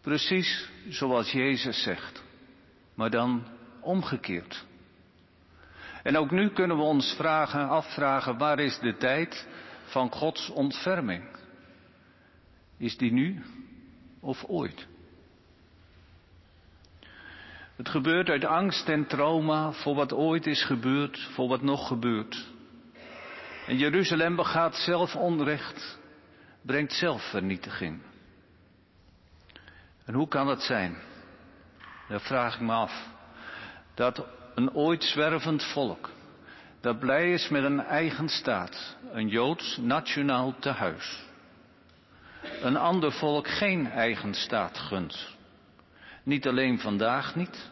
Precies 0.00 0.70
zoals 0.88 1.32
Jezus 1.32 1.82
zegt, 1.82 2.22
maar 2.94 3.10
dan 3.10 3.46
omgekeerd. 3.80 4.64
En 6.02 6.16
ook 6.16 6.30
nu 6.30 6.50
kunnen 6.50 6.76
we 6.76 6.82
ons 6.82 7.14
vragen, 7.14 7.68
afvragen, 7.68 8.38
waar 8.38 8.58
is 8.58 8.78
de 8.78 8.96
tijd 8.96 9.48
van 9.84 10.12
Gods 10.12 10.50
ontferming? 10.50 11.24
Is 12.76 12.96
die 12.96 13.12
nu 13.12 13.42
of 14.20 14.44
ooit? 14.44 14.88
Het 17.80 17.88
gebeurt 17.88 18.28
uit 18.28 18.44
angst 18.44 18.88
en 18.88 19.06
trauma 19.06 19.72
voor 19.72 19.94
wat 19.94 20.12
ooit 20.12 20.46
is 20.46 20.64
gebeurd, 20.64 21.28
voor 21.34 21.48
wat 21.48 21.62
nog 21.62 21.86
gebeurt. 21.86 22.46
En 23.66 23.76
Jeruzalem 23.76 24.36
begaat 24.36 24.76
zelf 24.76 25.16
onrecht, 25.16 25.98
brengt 26.62 26.92
zelf 26.92 27.22
vernietiging. 27.30 28.02
En 30.04 30.14
hoe 30.14 30.28
kan 30.28 30.48
het 30.48 30.62
zijn? 30.62 30.96
Dat 32.08 32.22
vraag 32.22 32.54
ik 32.54 32.60
me 32.60 32.72
af. 32.72 33.08
Dat 33.94 34.26
een 34.54 34.74
ooit 34.74 35.04
zwervend 35.04 35.64
volk, 35.64 36.10
dat 36.80 36.98
blij 36.98 37.32
is 37.32 37.48
met 37.48 37.64
een 37.64 37.80
eigen 37.80 38.28
staat, 38.28 38.96
een 39.12 39.28
Joods 39.28 39.76
nationaal 39.76 40.54
tehuis, 40.58 41.22
een 42.62 42.76
ander 42.76 43.12
volk 43.12 43.48
geen 43.48 43.90
eigen 43.90 44.34
staat 44.34 44.78
gunt. 44.78 45.38
Niet 46.22 46.46
alleen 46.46 46.78
vandaag 46.78 47.36
niet, 47.36 47.70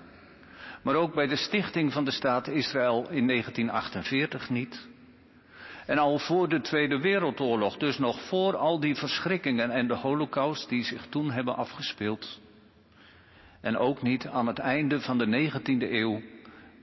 maar 0.83 0.95
ook 0.95 1.15
bij 1.15 1.27
de 1.27 1.37
stichting 1.37 1.93
van 1.93 2.05
de 2.05 2.11
staat 2.11 2.49
Israël 2.49 3.11
in 3.11 3.27
1948 3.27 4.51
niet. 4.51 4.89
En 5.87 5.99
al 5.99 6.19
voor 6.19 6.49
de 6.49 6.61
Tweede 6.61 6.99
Wereldoorlog, 6.99 7.77
dus 7.77 7.99
nog 7.99 8.23
voor 8.23 8.57
al 8.57 8.81
die 8.81 8.95
verschrikkingen 8.95 9.71
en 9.71 9.89
de 9.89 9.95
holocaust 9.95 10.69
die 10.69 10.85
zich 10.85 11.07
toen 11.07 11.31
hebben 11.31 11.57
afgespeeld. 11.57 12.41
En 13.61 13.77
ook 13.77 14.03
niet 14.03 14.27
aan 14.27 14.47
het 14.47 14.59
einde 14.59 15.01
van 15.01 15.19
de 15.19 15.51
19e 15.51 15.93
eeuw, 15.93 16.21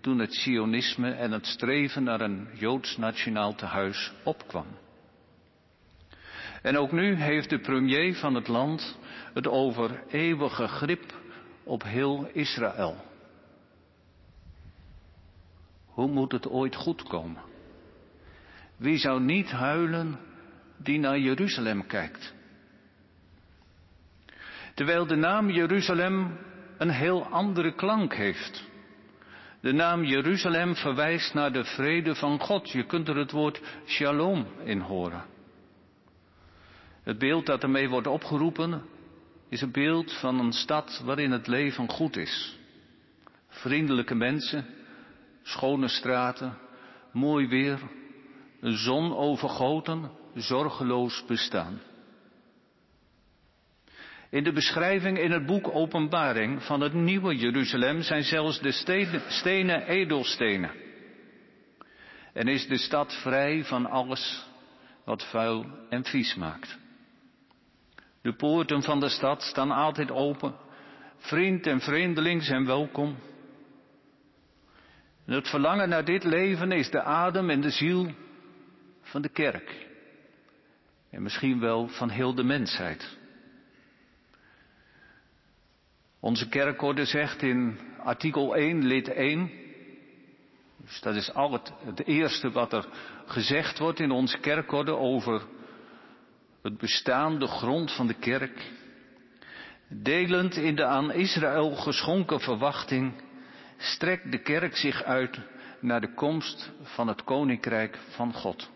toen 0.01 0.19
het 0.19 0.33
sionisme 0.33 1.11
en 1.11 1.31
het 1.31 1.45
streven 1.45 2.03
naar 2.03 2.21
een 2.21 2.47
Joods 2.53 2.97
nationaal 2.97 3.55
tehuis 3.55 4.13
opkwam. 4.23 4.67
En 6.61 6.77
ook 6.77 6.91
nu 6.91 7.15
heeft 7.15 7.49
de 7.49 7.59
premier 7.59 8.15
van 8.15 8.35
het 8.35 8.47
land 8.47 8.97
het 9.33 9.47
over 9.47 10.03
eeuwige 10.07 10.67
grip 10.67 11.13
op 11.65 11.83
heel 11.83 12.27
Israël. 12.33 12.95
Hoe 15.85 16.07
moet 16.07 16.31
het 16.31 16.47
ooit 16.47 16.75
goed 16.75 17.03
komen? 17.03 17.41
Wie 18.77 18.97
zou 18.97 19.21
niet 19.21 19.51
huilen 19.51 20.19
die 20.77 20.99
naar 20.99 21.19
Jeruzalem 21.19 21.87
kijkt? 21.87 22.33
Terwijl 24.73 25.05
de 25.05 25.15
naam 25.15 25.49
Jeruzalem 25.49 26.37
een 26.77 26.89
heel 26.89 27.25
andere 27.25 27.75
klank 27.75 28.13
heeft. 28.13 28.63
De 29.61 29.71
naam 29.71 30.03
Jeruzalem 30.03 30.75
verwijst 30.75 31.33
naar 31.33 31.51
de 31.51 31.63
vrede 31.63 32.15
van 32.15 32.39
God. 32.39 32.69
Je 32.69 32.85
kunt 32.85 33.07
er 33.07 33.17
het 33.17 33.31
woord 33.31 33.61
shalom 33.85 34.47
in 34.63 34.79
horen. 34.79 35.25
Het 37.03 37.17
beeld 37.17 37.45
dat 37.45 37.63
ermee 37.63 37.89
wordt 37.89 38.07
opgeroepen 38.07 38.81
is 39.55 39.61
een 39.61 39.71
beeld 39.71 40.13
van 40.13 40.39
een 40.39 40.51
stad 40.51 41.01
waarin 41.05 41.31
het 41.31 41.47
leven 41.47 41.89
goed 41.89 42.17
is. 42.17 42.57
Vriendelijke 43.47 44.15
mensen, 44.15 44.65
schone 45.43 45.87
straten, 45.87 46.57
mooi 47.11 47.47
weer, 47.47 47.79
een 48.59 48.77
zon 48.77 49.15
overgoten, 49.15 50.11
zorgeloos 50.33 51.25
bestaan. 51.27 51.81
In 54.29 54.43
de 54.43 54.51
beschrijving 54.51 55.19
in 55.19 55.31
het 55.31 55.45
boek 55.45 55.67
Openbaring 55.75 56.63
van 56.63 56.81
het 56.81 56.93
nieuwe 56.93 57.35
Jeruzalem 57.35 58.01
zijn 58.01 58.23
zelfs 58.23 58.59
de 58.59 58.71
stenen 59.27 59.87
edelstenen. 59.87 60.71
En 62.33 62.47
is 62.47 62.67
de 62.67 62.77
stad 62.77 63.13
vrij 63.21 63.63
van 63.63 63.85
alles 63.85 64.45
wat 65.05 65.23
vuil 65.29 65.65
en 65.89 66.03
vies 66.03 66.35
maakt. 66.35 66.83
De 68.25 68.33
poorten 68.33 68.83
van 68.83 68.99
de 68.99 69.09
stad 69.09 69.41
staan 69.41 69.71
altijd 69.71 70.11
open. 70.11 70.55
Vriend 71.17 71.67
en 71.67 71.79
vreemdeling 71.79 72.43
zijn 72.43 72.65
welkom. 72.65 73.17
En 75.25 75.33
het 75.33 75.49
verlangen 75.49 75.89
naar 75.89 76.05
dit 76.05 76.23
leven 76.23 76.71
is 76.71 76.89
de 76.89 77.01
adem 77.01 77.49
en 77.49 77.61
de 77.61 77.69
ziel 77.69 78.11
van 79.01 79.21
de 79.21 79.29
kerk. 79.29 79.87
En 81.09 81.21
misschien 81.21 81.59
wel 81.59 81.87
van 81.87 82.09
heel 82.09 82.35
de 82.35 82.43
mensheid. 82.43 83.17
Onze 86.19 86.49
kerkorde 86.49 87.05
zegt 87.05 87.41
in 87.41 87.79
artikel 87.97 88.55
1, 88.55 88.85
lid 88.85 89.07
1, 89.07 89.51
dus 90.77 91.01
dat 91.01 91.15
is 91.15 91.33
al 91.33 91.51
het, 91.51 91.73
het 91.83 92.05
eerste 92.05 92.51
wat 92.51 92.73
er 92.73 92.87
gezegd 93.25 93.79
wordt 93.79 93.99
in 93.99 94.11
onze 94.11 94.37
kerkorde 94.37 94.95
over 94.95 95.41
het 96.65 96.77
bestaande 96.77 97.47
grond 97.47 97.91
van 97.91 98.07
de 98.07 98.13
kerk. 98.13 98.71
Delend 99.87 100.55
in 100.55 100.75
de 100.75 100.85
aan 100.85 101.11
Israël 101.11 101.75
geschonken 101.75 102.39
verwachting 102.39 103.13
strekt 103.77 104.31
de 104.31 104.41
kerk 104.41 104.75
zich 104.75 105.03
uit 105.03 105.39
naar 105.79 106.01
de 106.01 106.13
komst 106.13 106.71
van 106.81 107.07
het 107.07 107.23
koninkrijk 107.23 107.97
van 108.09 108.33
God. 108.33 108.69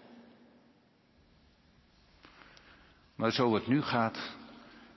Maar 3.15 3.31
zo 3.31 3.53
het 3.53 3.67
nu 3.67 3.81
gaat, 3.81 4.35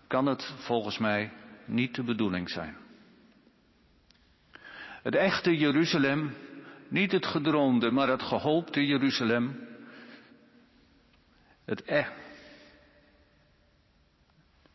kan 0.07 0.26
het 0.26 0.55
volgens 0.59 0.99
mij 0.99 1.32
niet 1.64 1.95
de 1.95 2.03
bedoeling 2.03 2.51
zijn. 2.51 2.76
Het 5.03 5.14
echte 5.14 5.57
Jeruzalem, 5.57 6.34
niet 6.88 7.12
het 7.12 7.26
gedroomde, 7.26 7.90
maar 7.90 8.09
het 8.09 8.22
gehoopte 8.22 8.86
Jeruzalem. 8.86 9.68
Het, 11.64 11.82
e 11.86 12.22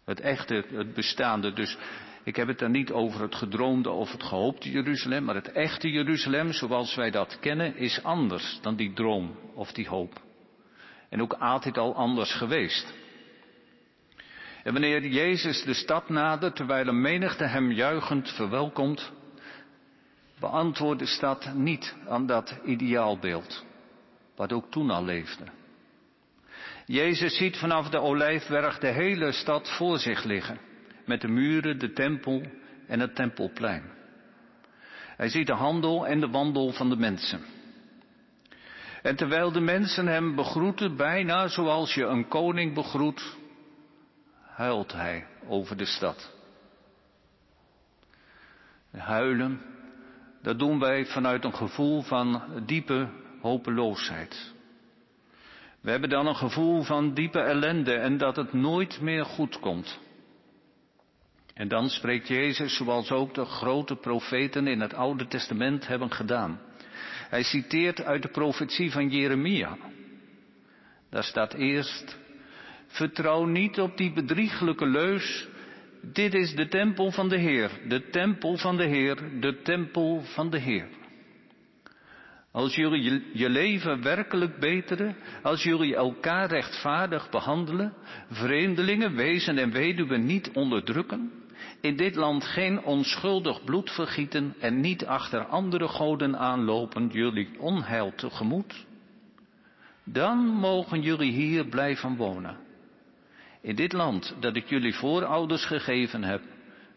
het 0.08 0.20
echte, 0.20 0.66
het 0.72 0.94
bestaande. 0.94 1.54
Dus 1.54 1.78
ik 2.24 2.36
heb 2.36 2.48
het 2.48 2.60
dan 2.60 2.72
niet 2.72 2.92
over 2.92 3.22
het 3.22 3.36
gedroomde 3.36 3.90
of 3.90 4.12
het 4.12 4.24
gehoopte 4.24 4.72
Jeruzalem, 4.72 5.24
maar 5.24 5.36
het 5.36 5.52
echte 5.52 5.92
Jeruzalem 5.92 6.52
zoals 6.52 6.96
wij 6.96 7.12
dat 7.12 7.40
kennen 7.40 7.76
is 7.76 8.04
anders 8.04 8.60
dan 8.62 8.76
die 8.76 8.94
droom 8.94 9.36
of 9.54 9.72
die 9.72 9.88
hoop. 9.88 10.22
En 11.10 11.22
ook 11.22 11.34
altijd 11.34 11.78
al 11.78 11.96
anders 11.96 12.34
geweest. 12.34 12.94
En 14.64 14.74
wanneer 14.74 15.08
Jezus 15.08 15.64
de 15.64 15.74
stad 15.74 16.10
nadert, 16.10 16.56
terwijl 16.56 16.88
een 16.88 17.02
menigte 17.02 17.44
hem 17.44 17.72
juichend 17.72 18.30
verwelkomt, 18.30 19.12
beantwoordt 20.40 21.00
de 21.00 21.06
stad 21.06 21.54
niet 21.54 21.96
aan 22.08 22.26
dat 22.26 22.60
ideaalbeeld, 22.66 23.66
wat 24.36 24.54
ook 24.54 24.72
toen 24.72 24.90
al 24.90 25.04
leefde. 25.04 25.44
Jezus 26.88 27.38
ziet 27.38 27.58
vanaf 27.58 27.90
de 27.90 28.00
olijfberg 28.00 28.80
de 28.80 28.88
hele 28.88 29.32
stad 29.32 29.70
voor 29.70 30.00
zich 30.00 30.24
liggen, 30.24 30.60
met 31.06 31.22
de 31.22 31.28
muren, 31.28 31.80
de 31.80 31.94
tempel 31.94 32.42
en 32.88 33.00
het 33.00 33.16
tempelplein. 33.16 33.84
Hij 35.18 35.30
ziet 35.30 35.48
de 35.48 35.54
handel 35.54 36.08
en 36.08 36.20
de 36.20 36.30
wandel 36.30 36.72
van 36.72 36.90
de 36.90 36.96
mensen. 36.96 37.42
En 39.02 39.16
terwijl 39.16 39.52
de 39.52 39.60
mensen 39.60 40.08
hem 40.08 40.36
begroeten, 40.36 40.96
bijna 40.96 41.48
zoals 41.48 41.94
je 41.94 42.04
een 42.04 42.28
koning 42.28 42.74
begroet, 42.74 43.38
huilt 44.42 44.94
hij 44.94 45.28
over 45.48 45.78
de 45.78 45.86
stad. 45.86 46.34
Huilen, 48.92 49.62
dat 50.42 50.60
doen 50.60 50.80
wij 50.80 51.06
vanuit 51.06 51.44
een 51.44 51.56
gevoel 51.56 52.02
van 52.02 52.42
diepe 52.66 53.10
hopeloosheid. 53.42 54.56
We 55.88 55.94
hebben 55.94 56.10
dan 56.10 56.28
een 56.28 56.36
gevoel 56.36 56.84
van 56.84 57.14
diepe 57.14 57.40
ellende 57.40 57.94
en 57.94 58.18
dat 58.18 58.36
het 58.36 58.54
nooit 58.54 59.02
meer 59.02 59.26
goed 59.26 59.60
komt. 59.60 60.00
En 61.54 61.68
dan 61.68 61.90
spreekt 61.90 62.28
Jezus 62.28 62.76
zoals 62.76 63.12
ook 63.12 63.34
de 63.34 63.46
grote 63.46 63.96
profeten 63.96 64.68
in 64.68 64.82
het 64.82 64.94
Oude 64.94 65.28
Testament 65.28 65.88
hebben 65.88 66.12
gedaan. 66.12 66.60
Hij 67.30 67.44
citeert 67.44 68.04
uit 68.04 68.22
de 68.22 68.28
profetie 68.28 68.92
van 68.92 69.10
Jeremia. 69.10 69.78
Daar 71.10 71.24
staat 71.24 71.54
eerst, 71.54 72.18
Vertrouw 72.88 73.46
niet 73.46 73.80
op 73.80 73.98
die 73.98 74.14
bedrieglijke 74.14 74.86
leus. 74.86 75.48
Dit 76.02 76.34
is 76.34 76.56
de 76.56 76.68
tempel 76.68 77.12
van 77.12 77.30
de 77.30 77.38
Heer, 77.38 77.72
de 77.88 78.10
tempel 78.10 78.58
van 78.58 78.78
de 78.78 78.86
Heer, 78.86 79.40
de 79.40 79.62
tempel 79.62 80.22
van 80.24 80.50
de 80.50 80.60
Heer. 80.60 80.97
Als 82.58 82.76
jullie 82.76 83.24
je 83.34 83.50
leven 83.50 84.02
werkelijk 84.02 84.60
beteren, 84.60 85.16
als 85.42 85.64
jullie 85.64 85.96
elkaar 85.96 86.50
rechtvaardig 86.50 87.30
behandelen, 87.30 87.94
vreemdelingen, 88.30 89.16
wezen 89.16 89.58
en 89.58 89.72
weduwen 89.72 90.26
niet 90.26 90.52
onderdrukken, 90.54 91.32
in 91.82 91.96
dit 91.96 92.16
land 92.16 92.44
geen 92.44 92.84
onschuldig 92.84 93.64
bloed 93.64 93.92
vergieten 93.92 94.56
en 94.60 94.80
niet 94.80 95.06
achter 95.06 95.46
andere 95.46 95.88
goden 95.88 96.38
aanlopen, 96.38 97.08
jullie 97.08 97.50
onheil 97.60 98.14
tegemoet, 98.16 98.86
dan 100.04 100.38
mogen 100.38 101.02
jullie 101.02 101.32
hier 101.32 101.66
blijven 101.66 102.16
wonen 102.16 102.58
in 103.62 103.76
dit 103.76 103.94
land 103.94 104.36
dat 104.40 104.56
ik 104.56 104.70
jullie 104.70 104.96
voorouders 104.96 105.66
gegeven 105.66 106.24
heb, 106.24 106.42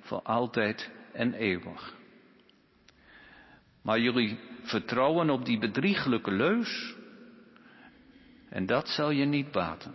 voor 0.01 0.23
altijd 0.23 0.91
en 1.13 1.35
eeuwig. 1.35 1.99
Maar 3.83 4.01
jullie 4.01 4.39
vertrouwen 4.63 5.31
op 5.31 5.45
die 5.45 5.59
bedrieglijke 5.59 6.31
leus. 6.31 6.95
En 8.49 8.67
dat 8.67 8.89
zal 8.89 9.11
je 9.11 9.25
niet 9.25 9.51
baten. 9.51 9.95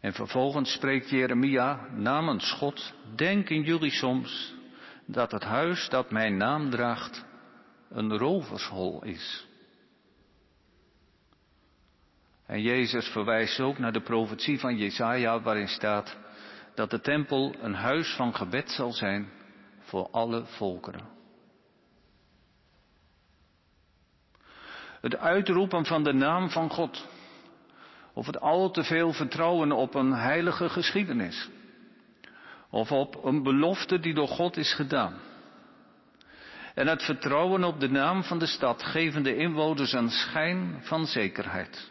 En 0.00 0.12
vervolgens 0.12 0.72
spreekt 0.72 1.10
Jeremia 1.10 1.88
namens 1.94 2.52
God, 2.52 2.94
denken 3.14 3.62
jullie 3.62 3.90
soms 3.90 4.54
dat 5.06 5.32
het 5.32 5.44
huis 5.44 5.88
dat 5.88 6.10
mijn 6.10 6.36
naam 6.36 6.70
draagt 6.70 7.24
een 7.88 8.16
rovershol 8.18 9.04
is? 9.04 9.46
En 12.46 12.62
Jezus 12.62 13.08
verwijst 13.08 13.60
ook 13.60 13.78
naar 13.78 13.92
de 13.92 14.02
profetie 14.02 14.58
van 14.58 14.76
Jesaja 14.76 15.40
waarin 15.40 15.68
staat 15.68 16.16
dat 16.74 16.90
de 16.90 17.00
tempel 17.00 17.54
een 17.60 17.74
huis 17.74 18.14
van 18.14 18.34
gebed 18.34 18.70
zal 18.70 18.92
zijn 18.92 19.28
voor 19.78 20.10
alle 20.10 20.44
volkeren. 20.46 21.21
Het 25.02 25.16
uitroepen 25.16 25.86
van 25.86 26.04
de 26.04 26.12
naam 26.12 26.50
van 26.50 26.70
God. 26.70 27.06
Of 28.12 28.26
het 28.26 28.40
al 28.40 28.70
te 28.70 28.84
veel 28.84 29.12
vertrouwen 29.12 29.72
op 29.72 29.94
een 29.94 30.12
heilige 30.12 30.68
geschiedenis. 30.68 31.48
Of 32.70 32.92
op 32.92 33.24
een 33.24 33.42
belofte 33.42 33.98
die 34.00 34.14
door 34.14 34.28
God 34.28 34.56
is 34.56 34.74
gedaan. 34.74 35.14
En 36.74 36.86
het 36.86 37.02
vertrouwen 37.02 37.64
op 37.64 37.80
de 37.80 37.88
naam 37.88 38.22
van 38.22 38.38
de 38.38 38.46
stad 38.46 38.82
geven 38.82 39.22
de 39.22 39.36
inwoners 39.36 39.92
een 39.92 40.10
schijn 40.10 40.78
van 40.82 41.06
zekerheid. 41.06 41.90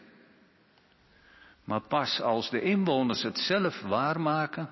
Maar 1.64 1.82
pas 1.82 2.22
als 2.22 2.50
de 2.50 2.62
inwoners 2.62 3.24
het 3.24 3.38
zelf 3.38 3.82
waarmaken, 3.82 4.70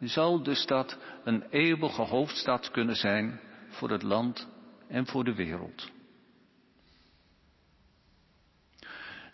zal 0.00 0.42
de 0.42 0.54
stad 0.54 0.98
een 1.24 1.44
eeuwige 1.50 2.02
hoofdstad 2.02 2.70
kunnen 2.70 2.96
zijn 2.96 3.40
voor 3.68 3.90
het 3.90 4.02
land 4.02 4.48
en 4.88 5.06
voor 5.06 5.24
de 5.24 5.34
wereld. 5.34 5.96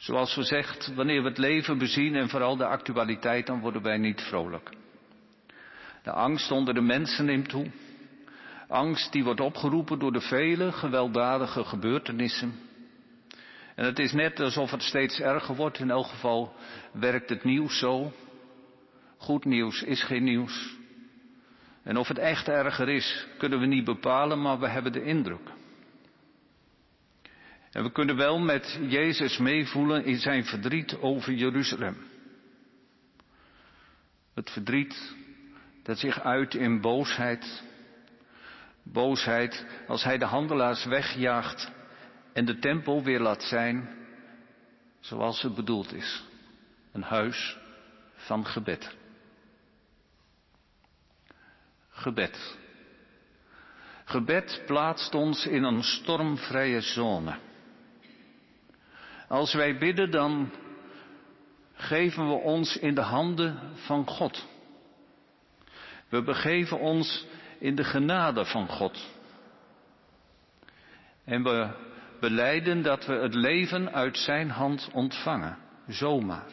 Zoals 0.05 0.32
gezegd, 0.32 0.94
wanneer 0.94 1.22
we 1.22 1.28
het 1.28 1.38
leven 1.38 1.78
bezien 1.78 2.14
en 2.14 2.28
vooral 2.28 2.57
de 2.57 2.66
actualiteit, 2.66 3.46
dan 3.46 3.61
worden 3.61 3.82
wij 3.82 3.98
niet 3.98 4.20
vrolijk. 4.20 4.70
De 6.02 6.11
angst 6.11 6.50
onder 6.50 6.74
de 6.74 6.80
mensen 6.80 7.24
neemt 7.24 7.48
toe. 7.48 7.70
Angst 8.68 9.12
die 9.12 9.24
wordt 9.24 9.40
opgeroepen 9.40 9.98
door 9.98 10.12
de 10.12 10.20
vele 10.20 10.72
gewelddadige 10.72 11.64
gebeurtenissen. 11.64 12.55
En 13.74 13.84
het 13.84 13.98
is 13.98 14.12
net 14.12 14.40
alsof 14.40 14.70
het 14.70 14.82
steeds 14.82 15.20
erger 15.20 15.55
wordt. 15.55 15.78
In 15.78 15.90
elk 15.90 16.07
geval 16.07 16.55
werkt 16.92 17.28
het 17.28 17.44
nieuws 17.44 17.78
zo. 17.78 18.12
Goed 19.16 19.44
nieuws 19.44 19.82
is 19.82 20.02
geen 20.02 20.24
nieuws. 20.24 20.76
En 21.82 21.96
of 21.96 22.09
het 22.09 22.18
echt 22.18 22.48
erger 22.48 22.88
is, 22.88 23.26
kunnen 23.38 23.61
we 23.61 23.66
niet 23.66 23.84
bepalen, 23.84 24.42
maar 24.42 24.59
we 24.59 24.68
hebben 24.68 24.92
de 24.92 25.05
indruk. 25.05 25.50
En 27.75 27.83
we 27.83 27.93
kunnen 27.93 28.16
wel 28.16 28.39
met 28.39 28.79
Jezus 28.89 29.39
meevoelen 29.39 30.05
in 30.05 30.18
zijn 30.18 30.45
verdriet 30.45 30.97
over 30.97 31.33
Jeruzalem. 31.33 31.97
Het 34.35 34.51
verdriet 34.51 35.14
dat 35.83 35.99
zich 35.99 36.20
uit 36.20 36.55
in 36.55 36.81
boosheid. 36.81 37.62
Boosheid 38.83 39.66
als 39.87 40.05
hij 40.05 40.18
de 40.18 40.25
handelaars 40.25 40.85
wegjaagt 40.85 41.70
en 42.33 42.45
de 42.45 42.59
tempel 42.59 43.03
weer 43.03 43.20
laat 43.20 43.43
zijn 43.43 43.89
zoals 45.01 45.43
het 45.43 45.55
bedoeld 45.55 45.93
is. 45.93 46.25
Een 46.93 47.03
huis 47.03 47.59
van 48.14 48.47
gebed. 48.47 48.97
Gebed. 51.89 52.57
Gebed 54.05 54.62
plaatst 54.66 55.14
ons 55.14 55.47
in 55.47 55.62
een 55.62 55.83
stormvrije 55.83 56.81
zone. 56.81 57.53
Als 59.29 59.55
wij 59.55 59.79
bidden, 59.79 60.11
dan 60.11 60.51
geven 61.75 62.29
we 62.29 62.35
ons 62.35 62.77
in 62.77 62.95
de 62.95 63.01
handen 63.01 63.59
van 63.75 64.07
God. 64.07 64.47
We 66.09 66.22
begeven 66.22 66.79
ons 66.79 67.27
in 67.59 67.75
de 67.75 67.85
genade 67.85 68.45
van 68.45 68.68
God. 68.68 69.11
En 71.25 71.43
we 71.43 71.68
beleiden 72.20 72.83
dat 72.83 73.07
we 73.07 73.12
het 73.12 73.35
leven 73.35 73.93
uit 73.93 74.18
Zijn 74.18 74.51
hand 74.51 74.89
ontvangen. 74.93 75.59
Zomaar. 75.87 76.47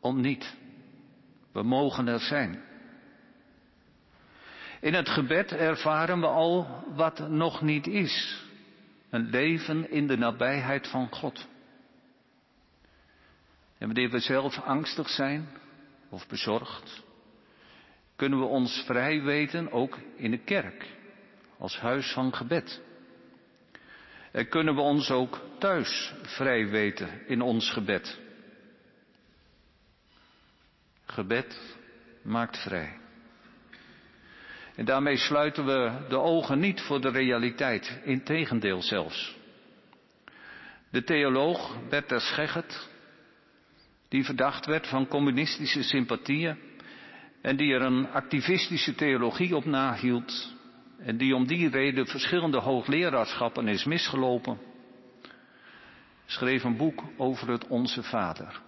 Om 0.00 0.20
niet. 0.20 0.56
We 1.52 1.62
mogen 1.62 2.08
er 2.08 2.20
zijn. 2.20 2.64
In 4.80 4.94
het 4.94 5.08
gebed 5.08 5.52
ervaren 5.52 6.20
we 6.20 6.26
al 6.26 6.84
wat 6.94 7.28
nog 7.28 7.62
niet 7.62 7.86
is. 7.86 8.44
Een 9.10 9.30
leven 9.30 9.90
in 9.90 10.06
de 10.06 10.16
nabijheid 10.16 10.86
van 10.88 11.08
God. 11.10 11.46
En 13.78 13.86
wanneer 13.86 14.10
we 14.10 14.18
zelf 14.18 14.58
angstig 14.58 15.08
zijn 15.08 15.48
of 16.08 16.28
bezorgd, 16.28 17.04
kunnen 18.16 18.38
we 18.38 18.44
ons 18.44 18.82
vrij 18.86 19.22
weten 19.22 19.72
ook 19.72 19.98
in 20.16 20.30
de 20.30 20.38
kerk, 20.38 20.86
als 21.58 21.78
huis 21.78 22.12
van 22.12 22.34
gebed. 22.34 22.82
En 24.32 24.48
kunnen 24.48 24.74
we 24.74 24.80
ons 24.80 25.10
ook 25.10 25.40
thuis 25.58 26.14
vrij 26.22 26.68
weten 26.68 27.26
in 27.26 27.40
ons 27.40 27.70
gebed. 27.70 28.18
Gebed 31.06 31.76
maakt 32.22 32.58
vrij. 32.58 32.98
En 34.74 34.84
daarmee 34.84 35.16
sluiten 35.16 35.66
we 35.66 36.06
de 36.08 36.18
ogen 36.18 36.58
niet 36.58 36.80
voor 36.80 37.00
de 37.00 37.10
realiteit, 37.10 38.00
integendeel 38.04 38.82
zelfs. 38.82 39.36
De 40.90 41.04
theoloog 41.04 41.88
Bertha 41.88 42.18
Schegget 42.18 42.88
die 44.08 44.24
verdacht 44.24 44.66
werd 44.66 44.86
van 44.86 45.08
communistische 45.08 45.82
sympathieën 45.82 46.56
en 47.40 47.56
die 47.56 47.72
er 47.72 47.82
een 47.82 48.08
activistische 48.10 48.94
theologie 48.94 49.56
op 49.56 49.64
nahield 49.64 50.54
en 50.98 51.16
die 51.16 51.34
om 51.34 51.46
die 51.46 51.68
reden 51.68 52.06
verschillende 52.06 52.58
hoogleraarschappen 52.60 53.68
is 53.68 53.84
misgelopen, 53.84 54.58
schreef 56.26 56.64
een 56.64 56.76
boek 56.76 57.02
over 57.16 57.50
het 57.50 57.66
Onze 57.66 58.02
Vader 58.02 58.60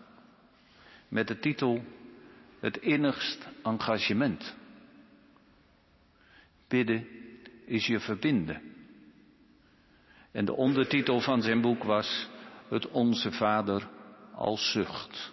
met 1.09 1.29
de 1.29 1.39
titel 1.39 1.85
Het 2.61 2.77
innigst 2.77 3.49
engagement. 3.63 4.57
Bidden 6.69 7.07
is 7.67 7.87
je 7.87 8.01
verbinden. 8.01 8.63
En 10.33 10.45
de 10.45 10.53
ondertitel 10.53 11.21
van 11.21 11.43
zijn 11.43 11.61
boek 11.61 11.83
was 11.83 12.29
Het 12.69 12.89
Onze 12.89 13.33
Vader 13.33 13.89
als 14.39 14.71
zucht. 14.71 15.33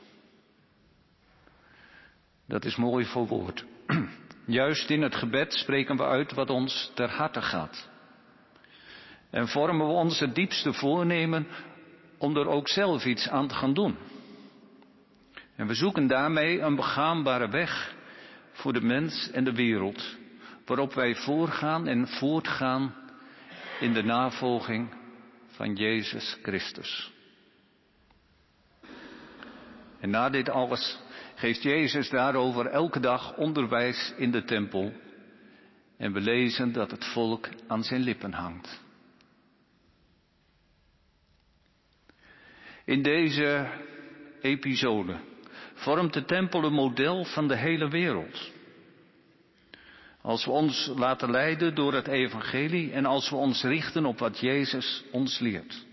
Dat 2.48 2.66
is 2.66 2.76
mooi 2.76 3.06
voor 3.06 3.28
woord. 3.28 3.66
Juist 4.46 4.90
in 4.90 5.02
het 5.02 5.16
gebed 5.16 5.54
spreken 5.54 5.98
we 5.98 6.04
uit 6.04 6.34
wat 6.34 6.50
ons 6.50 6.92
ter 6.94 7.10
harte 7.10 7.42
gaat. 7.42 7.90
En 9.30 9.48
vormen 9.48 9.88
we 9.88 9.94
ons 9.94 10.20
het 10.20 10.36
diepste 10.36 10.74
voornemen 10.74 11.48
om 12.18 12.38
er 12.38 12.48
ook 12.48 12.68
zelf 12.68 13.06
iets 13.06 13.30
aan 13.30 13.48
te 13.48 13.56
gaan 13.56 13.74
doen. 13.74 13.98
En 15.56 15.68
we 15.68 15.74
zoeken 15.74 16.08
daarmee 16.08 16.60
een 16.60 16.76
begaanbare 16.76 17.50
weg 17.50 17.96
voor 18.52 18.74
de 18.74 18.82
mens 18.82 19.32
en 19.32 19.44
de 19.44 19.54
wereld, 19.54 20.18
waarop 20.66 20.94
wij 20.94 21.16
voorgaan 21.16 21.88
en 21.88 22.08
voortgaan 22.08 22.96
in 23.80 23.94
de 23.94 24.04
navolging 24.04 24.94
van 25.48 25.76
Jezus 25.76 26.38
Christus. 26.42 27.15
En 30.06 30.12
na 30.12 30.30
dit 30.30 30.50
alles 30.50 30.98
geeft 31.36 31.64
Jezus 31.64 32.10
daarover 32.10 32.66
elke 32.66 33.00
dag 33.00 33.36
onderwijs 33.38 34.14
in 34.18 34.32
de 34.32 34.44
tempel. 34.44 34.94
En 35.98 36.14
we 36.14 36.22
lezen 36.22 36.72
dat 36.72 36.92
het 36.92 37.06
volk 37.06 37.50
aan 37.68 37.84
zijn 37.84 38.02
lippen 38.02 38.34
hangt. 38.34 38.82
In 42.86 43.02
deze 43.02 43.68
episode 44.42 45.18
vormt 45.74 46.14
de 46.14 46.26
tempel 46.26 46.64
een 46.64 46.74
model 46.74 47.24
van 47.24 47.48
de 47.48 47.56
hele 47.56 47.90
wereld. 47.90 48.52
Als 50.22 50.46
we 50.46 50.52
ons 50.52 50.92
laten 50.96 51.32
leiden 51.32 51.76
door 51.76 51.94
het 51.94 52.08
evangelie 52.08 52.92
en 52.92 53.06
als 53.06 53.30
we 53.30 53.36
ons 53.36 53.64
richten 53.64 54.06
op 54.06 54.20
wat 54.20 54.40
Jezus 54.40 55.04
ons 55.12 55.40
leert. 55.40 55.86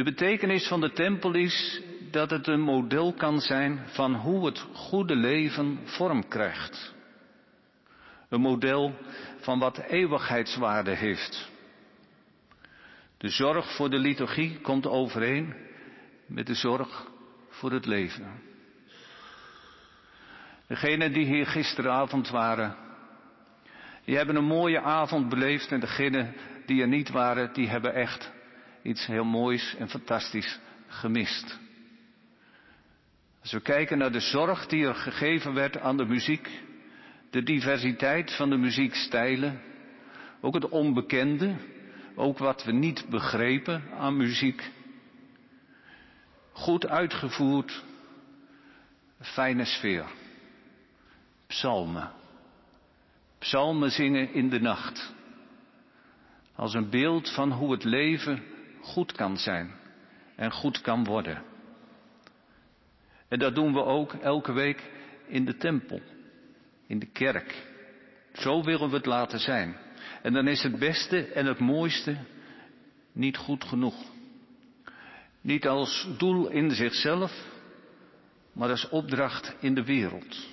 De 0.00 0.06
betekenis 0.06 0.68
van 0.68 0.80
de 0.80 0.92
tempel 0.92 1.34
is 1.34 1.82
dat 2.10 2.30
het 2.30 2.46
een 2.46 2.60
model 2.60 3.12
kan 3.12 3.40
zijn 3.40 3.82
van 3.86 4.14
hoe 4.14 4.46
het 4.46 4.58
goede 4.72 5.16
leven 5.16 5.78
vorm 5.84 6.28
krijgt. 6.28 6.94
Een 8.28 8.40
model 8.40 8.94
van 9.40 9.58
wat 9.58 9.78
eeuwigheidswaarde 9.78 10.90
heeft. 10.90 11.50
De 13.18 13.28
zorg 13.28 13.74
voor 13.74 13.90
de 13.90 13.98
liturgie 13.98 14.60
komt 14.60 14.86
overeen 14.86 15.54
met 16.26 16.46
de 16.46 16.54
zorg 16.54 17.06
voor 17.48 17.72
het 17.72 17.86
leven. 17.86 18.42
Degenen 20.66 21.12
die 21.12 21.26
hier 21.26 21.46
gisteravond 21.46 22.30
waren, 22.30 22.76
die 24.04 24.16
hebben 24.16 24.36
een 24.36 24.44
mooie 24.44 24.80
avond 24.80 25.28
beleefd 25.28 25.72
en 25.72 25.80
degenen 25.80 26.34
die 26.66 26.82
er 26.82 26.88
niet 26.88 27.10
waren, 27.10 27.52
die 27.52 27.68
hebben 27.68 27.94
echt 27.94 28.38
iets 28.82 29.06
heel 29.06 29.24
moois 29.24 29.74
en 29.78 29.88
fantastisch 29.88 30.58
gemist. 30.86 31.58
Als 33.40 33.52
we 33.52 33.60
kijken 33.60 33.98
naar 33.98 34.12
de 34.12 34.20
zorg 34.20 34.66
die 34.66 34.86
er 34.86 34.94
gegeven 34.94 35.54
werd 35.54 35.78
aan 35.78 35.96
de 35.96 36.04
muziek, 36.04 36.50
de 37.30 37.42
diversiteit 37.42 38.36
van 38.36 38.50
de 38.50 38.56
muziekstijlen, 38.56 39.60
ook 40.40 40.54
het 40.54 40.68
onbekende, 40.68 41.56
ook 42.14 42.38
wat 42.38 42.64
we 42.64 42.72
niet 42.72 43.06
begrepen 43.08 43.82
aan 43.98 44.16
muziek. 44.16 44.70
Goed 46.52 46.86
uitgevoerd, 46.86 47.84
fijne 49.20 49.64
sfeer. 49.64 50.06
Psalmen. 51.46 52.10
Psalmen 53.38 53.90
zingen 53.90 54.32
in 54.32 54.48
de 54.48 54.60
nacht. 54.60 55.14
Als 56.54 56.74
een 56.74 56.90
beeld 56.90 57.30
van 57.30 57.52
hoe 57.52 57.72
het 57.72 57.84
leven 57.84 58.42
goed 58.80 59.12
kan 59.12 59.36
zijn 59.36 59.74
en 60.36 60.52
goed 60.52 60.80
kan 60.80 61.04
worden. 61.04 61.42
En 63.28 63.38
dat 63.38 63.54
doen 63.54 63.72
we 63.72 63.84
ook 63.84 64.12
elke 64.12 64.52
week 64.52 64.90
in 65.26 65.44
de 65.44 65.56
tempel, 65.56 66.00
in 66.86 66.98
de 66.98 67.06
kerk. 67.06 67.68
Zo 68.32 68.64
willen 68.64 68.90
we 68.90 68.96
het 68.96 69.06
laten 69.06 69.38
zijn. 69.38 69.76
En 70.22 70.32
dan 70.32 70.48
is 70.48 70.62
het 70.62 70.78
beste 70.78 71.26
en 71.26 71.46
het 71.46 71.58
mooiste 71.58 72.16
niet 73.12 73.36
goed 73.36 73.64
genoeg. 73.64 73.94
Niet 75.40 75.66
als 75.66 76.08
doel 76.18 76.48
in 76.48 76.70
zichzelf, 76.70 77.32
maar 78.52 78.68
als 78.68 78.88
opdracht 78.88 79.56
in 79.60 79.74
de 79.74 79.84
wereld. 79.84 80.48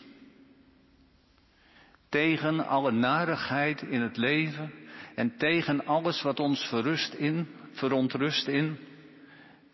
Tegen 2.09 2.67
alle 2.67 2.91
narigheid 2.91 3.81
in 3.81 4.01
het 4.01 4.17
leven 4.17 4.71
en 5.17 5.37
tegen 5.37 5.85
alles 5.85 6.21
wat 6.21 6.39
ons 6.39 6.67
verrust 6.67 7.13
in, 7.13 7.47
verontrust 7.71 8.47
in, 8.47 8.77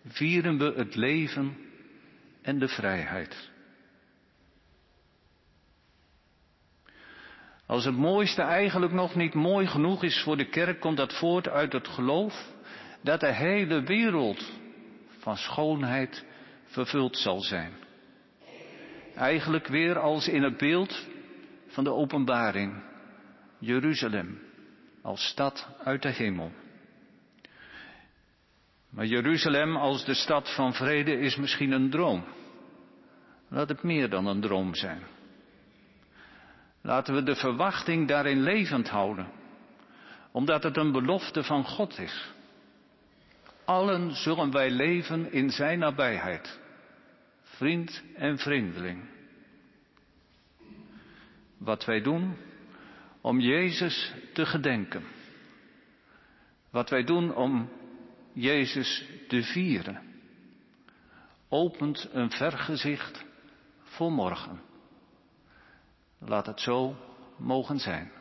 vieren 0.05 0.57
we 0.57 0.73
het 0.75 0.95
leven 0.95 1.57
en 2.41 2.59
de 2.59 2.67
vrijheid. 2.67 3.51
Als 7.65 7.85
het 7.85 7.95
mooiste 7.95 8.41
eigenlijk 8.41 8.91
nog 8.91 9.15
niet 9.15 9.33
mooi 9.33 9.67
genoeg 9.67 10.03
is 10.03 10.21
voor 10.21 10.37
de 10.37 10.49
kerk, 10.49 10.79
komt 10.79 10.97
dat 10.97 11.13
voort 11.13 11.47
uit 11.47 11.73
het 11.73 11.87
geloof 11.87 12.47
dat 13.01 13.19
de 13.19 13.33
hele 13.33 13.81
wereld 13.81 14.51
van 15.17 15.37
schoonheid 15.37 16.25
vervuld 16.65 17.17
zal 17.17 17.41
zijn. 17.41 17.73
Eigenlijk 19.15 19.67
weer 19.67 19.99
als 19.99 20.27
in 20.27 20.43
het 20.43 20.57
beeld 20.57 21.07
van 21.67 21.83
de 21.83 21.91
openbaring. 21.91 22.83
Jeruzalem 23.59 24.51
als 25.03 25.27
stad 25.27 25.67
uit 25.83 26.01
de 26.01 26.09
hemel. 26.09 26.51
Maar 28.89 29.05
Jeruzalem 29.05 29.75
als 29.75 30.05
de 30.05 30.13
stad 30.13 30.55
van 30.55 30.73
vrede 30.73 31.19
is 31.19 31.35
misschien 31.35 31.71
een 31.71 31.89
droom. 31.89 32.23
Laat 33.47 33.69
het 33.69 33.83
meer 33.83 34.09
dan 34.09 34.25
een 34.25 34.41
droom 34.41 34.75
zijn. 34.75 35.01
Laten 36.81 37.13
we 37.13 37.23
de 37.23 37.35
verwachting 37.35 38.07
daarin 38.07 38.41
levend 38.41 38.89
houden, 38.89 39.27
omdat 40.31 40.63
het 40.63 40.77
een 40.77 40.91
belofte 40.91 41.43
van 41.43 41.65
God 41.65 41.99
is. 41.99 42.31
Allen 43.65 44.15
zullen 44.15 44.51
wij 44.51 44.71
leven 44.71 45.31
in 45.31 45.49
Zijn 45.49 45.79
nabijheid, 45.79 46.59
vriend 47.41 48.03
en 48.15 48.37
vreemdeling. 48.37 49.09
Wat 51.57 51.85
wij 51.85 52.01
doen 52.01 52.37
om 53.23 53.39
Jezus 53.39 54.13
te 54.33 54.45
gedenken. 54.45 55.03
Wat 56.69 56.89
wij 56.89 57.03
doen 57.03 57.35
om 57.35 57.69
Jezus 58.33 59.05
te 59.27 59.43
vieren, 59.43 60.01
opent 61.49 62.09
een 62.11 62.31
vergezicht 62.31 63.25
voor 63.81 64.11
morgen. 64.11 64.61
Laat 66.19 66.45
het 66.45 66.59
zo 66.59 66.95
mogen 67.37 67.79
zijn. 67.79 68.11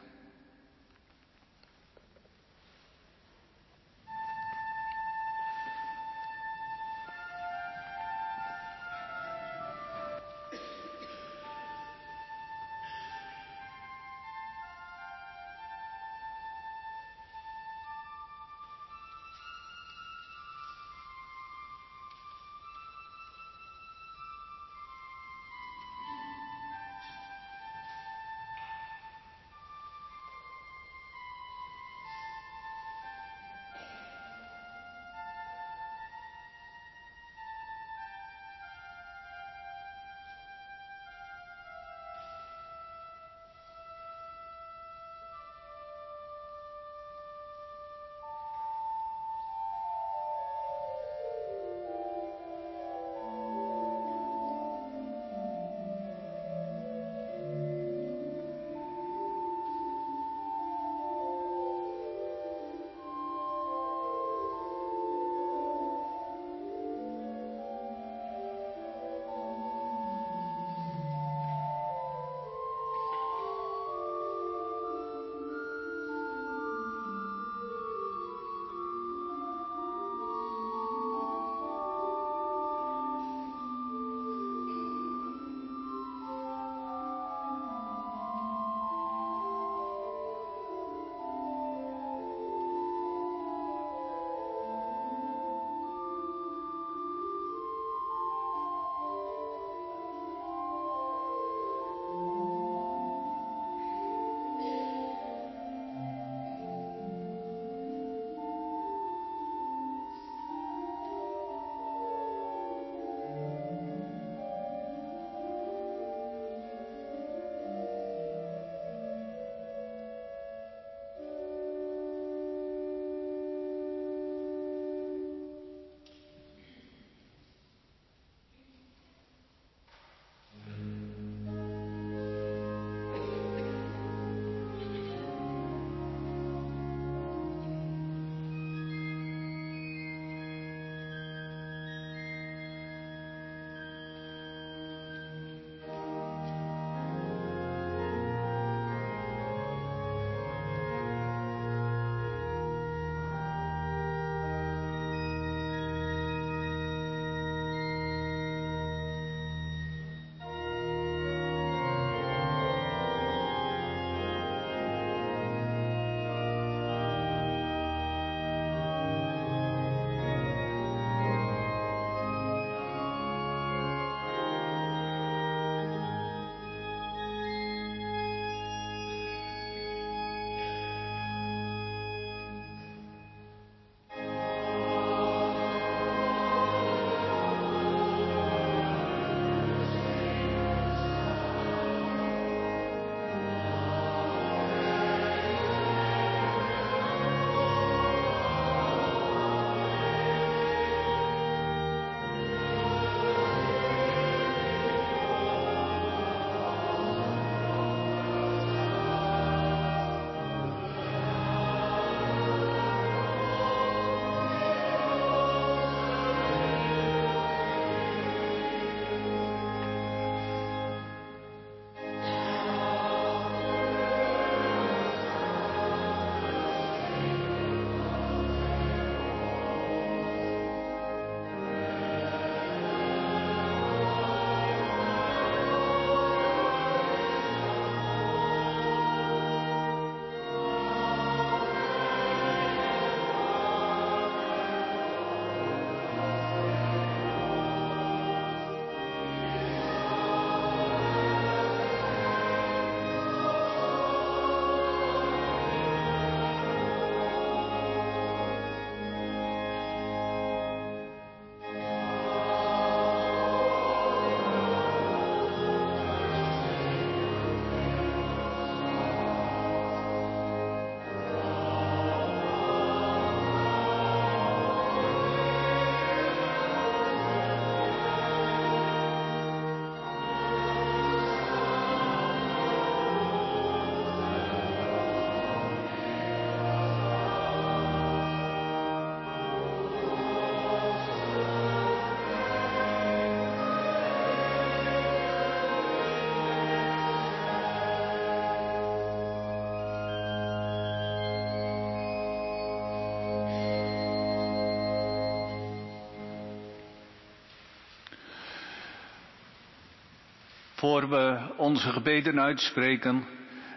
Voor 310.82 311.08
we 311.08 311.38
onze 311.56 311.88
gebeden 311.88 312.40
uitspreken, 312.40 313.24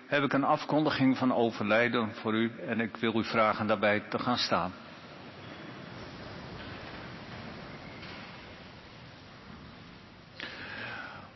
heb 0.07 0.23
ik 0.23 0.33
een 0.33 0.43
afkondiging 0.43 1.17
van 1.17 1.33
overlijden 1.33 2.13
voor 2.13 2.33
u 2.33 2.51
en 2.67 2.79
ik 2.79 2.97
wil 2.97 3.19
u 3.19 3.23
vragen 3.23 3.67
daarbij 3.67 3.99
te 3.99 4.19
gaan 4.19 4.37
staan. 4.37 4.73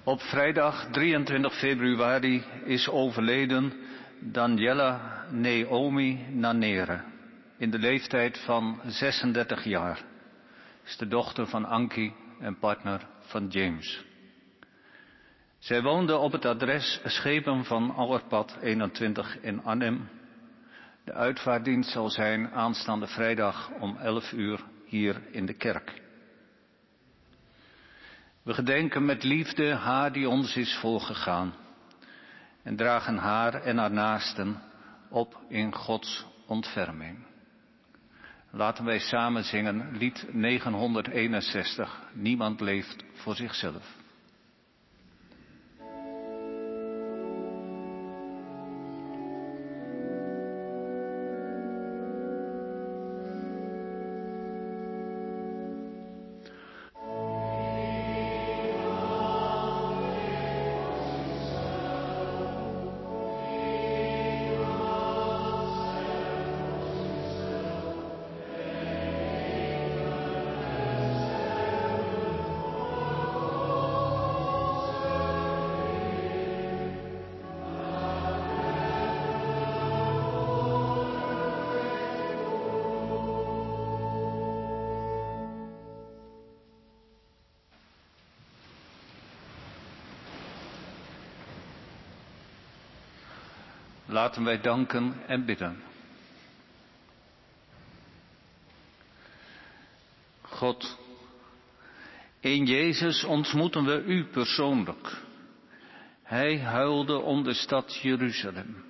Op 0.04 0.22
vrijdag 0.22 0.88
23 0.92 1.54
februari 1.58 2.44
is 2.64 2.90
overleden 2.90 3.74
Daniela 4.20 5.26
Naomi 5.32 6.26
Nanere 6.32 7.02
in 7.58 7.70
de 7.70 7.80
leeftijd 7.80 8.40
van 8.40 8.80
36 8.86 9.64
jaar. 9.64 10.02
Is 10.86 10.98
de 10.98 11.08
dochter 11.08 11.48
van 11.48 11.66
Ankie 11.66 12.14
en 12.40 12.58
partner 12.60 13.08
van 13.20 13.48
James. 13.48 14.09
Zij 15.60 15.82
woonde 15.82 16.18
op 16.18 16.32
het 16.32 16.45
adres 16.45 17.01
Schepen 17.03 17.66
van 17.66 17.95
Allerpad 17.95 18.57
21 18.62 19.39
in 19.41 19.64
Arnhem. 19.64 20.10
De 21.03 21.14
uitvaartdienst 21.14 21.91
zal 21.91 22.10
zijn 22.10 22.51
aanstaande 22.51 23.07
vrijdag 23.07 23.70
om 23.80 23.97
11 23.97 24.32
uur 24.32 24.64
hier 24.86 25.22
in 25.32 25.45
de 25.45 25.53
kerk. 25.53 26.01
We 28.43 28.53
gedenken 28.53 29.05
met 29.05 29.24
liefde 29.24 29.74
haar 29.74 30.12
die 30.12 30.30
ons 30.30 30.55
is 30.55 30.78
voorgegaan 30.78 31.53
en 32.64 32.76
dragen 32.76 33.18
haar 33.18 33.53
en 33.53 33.78
haar 33.78 33.91
naasten 33.91 34.62
op 35.10 35.39
in 35.49 35.76
Gods 35.76 36.26
ontferming. 36.47 37.18
Laten 38.51 38.86
wij 38.86 38.99
samen 38.99 39.43
zingen 39.43 39.97
lied 39.97 40.26
961. 40.32 42.01
Niemand 42.14 42.60
leeft 42.62 43.03
voor 43.14 43.36
zichzelf. 43.36 43.99
Laten 94.30 94.44
wij 94.44 94.62
danken 94.62 95.14
en 95.28 95.46
bidden. 95.46 95.82
God, 100.42 100.98
in 102.40 102.66
Jezus 102.66 103.24
ontmoeten 103.24 103.86
we 103.86 104.04
U 104.04 104.26
persoonlijk. 104.26 105.22
Hij 106.24 106.60
huilde 106.60 107.20
om 107.20 107.44
de 107.44 107.54
stad 107.54 108.00
Jeruzalem. 108.02 108.84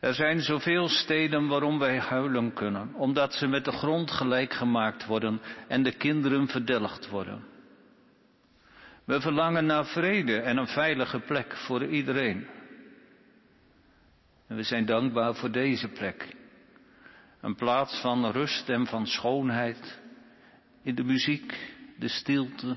Er 0.00 0.14
zijn 0.14 0.40
zoveel 0.40 0.88
steden 0.88 1.46
waarom 1.46 1.78
wij 1.78 1.98
huilen 1.98 2.52
kunnen, 2.52 2.94
omdat 2.94 3.34
ze 3.34 3.46
met 3.46 3.64
de 3.64 3.72
grond 3.72 4.10
gelijk 4.10 4.52
gemaakt 4.52 5.06
worden 5.06 5.40
en 5.68 5.82
de 5.82 5.92
kinderen 5.92 6.48
verdelgd 6.48 7.08
worden. 7.08 7.44
We 9.04 9.20
verlangen 9.20 9.66
naar 9.66 9.86
vrede 9.86 10.40
en 10.40 10.56
een 10.56 10.68
veilige 10.68 11.18
plek 11.18 11.56
voor 11.56 11.84
iedereen. 11.84 12.46
En 14.50 14.56
we 14.56 14.62
zijn 14.62 14.86
dankbaar 14.86 15.34
voor 15.34 15.50
deze 15.50 15.88
plek. 15.88 16.36
Een 17.40 17.54
plaats 17.54 18.00
van 18.00 18.30
rust 18.30 18.68
en 18.68 18.86
van 18.86 19.06
schoonheid. 19.06 20.00
In 20.82 20.94
de 20.94 21.04
muziek, 21.04 21.74
de 21.98 22.08
stilte, 22.08 22.76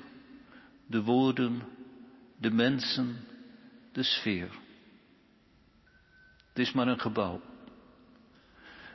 de 0.87 1.03
woorden, 1.03 1.61
de 2.37 2.51
mensen, 2.51 3.25
de 3.91 4.03
sfeer. 4.03 4.49
Het 6.47 6.59
is 6.59 6.71
maar 6.71 6.87
een 6.87 6.99
gebouw. 6.99 7.41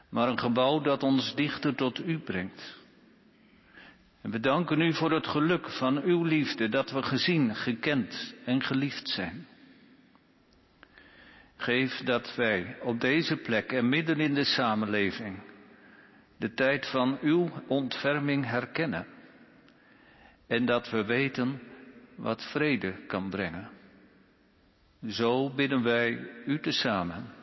Maar 0.08 0.28
een 0.28 0.38
gebouw 0.38 0.80
dat 0.80 1.02
ons 1.02 1.34
dichter 1.34 1.74
tot 1.74 2.06
u 2.06 2.18
brengt. 2.18 2.76
En 4.20 4.30
we 4.30 4.40
danken 4.40 4.80
u 4.80 4.94
voor 4.94 5.12
het 5.12 5.26
geluk 5.26 5.70
van 5.70 6.02
uw 6.02 6.22
liefde 6.24 6.68
dat 6.68 6.90
we 6.90 7.02
gezien, 7.02 7.54
gekend 7.54 8.34
en 8.44 8.62
geliefd 8.62 9.08
zijn. 9.08 9.46
Geef 11.58 11.96
dat 12.04 12.34
wij 12.36 12.76
op 12.82 13.00
deze 13.00 13.36
plek 13.36 13.72
en 13.72 13.88
midden 13.88 14.20
in 14.20 14.34
de 14.34 14.44
samenleving 14.44 15.38
de 16.38 16.54
tijd 16.54 16.86
van 16.86 17.18
uw 17.20 17.50
ontferming 17.66 18.46
herkennen. 18.46 19.06
En 20.46 20.66
dat 20.66 20.90
we 20.90 21.04
weten 21.04 21.60
wat 22.16 22.50
vrede 22.50 23.06
kan 23.06 23.30
brengen. 23.30 23.68
Zo 25.06 25.50
bidden 25.54 25.82
wij 25.82 26.30
u 26.46 26.60
tezamen. 26.60 27.37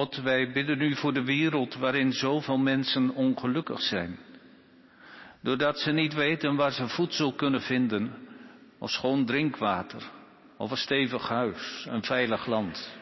God, 0.00 0.16
wij 0.16 0.52
bidden 0.52 0.80
u 0.80 0.96
voor 0.96 1.12
de 1.12 1.24
wereld 1.24 1.74
waarin 1.74 2.12
zoveel 2.12 2.58
mensen 2.58 3.10
ongelukkig 3.10 3.80
zijn. 3.80 4.18
Doordat 5.42 5.78
ze 5.78 5.92
niet 5.92 6.14
weten 6.14 6.56
waar 6.56 6.72
ze 6.72 6.88
voedsel 6.88 7.32
kunnen 7.32 7.60
vinden, 7.60 8.12
of 8.78 8.90
schoon 8.90 9.26
drinkwater, 9.26 10.02
of 10.56 10.70
een 10.70 10.76
stevig 10.76 11.28
huis, 11.28 11.86
een 11.88 12.02
veilig 12.02 12.46
land. 12.46 12.98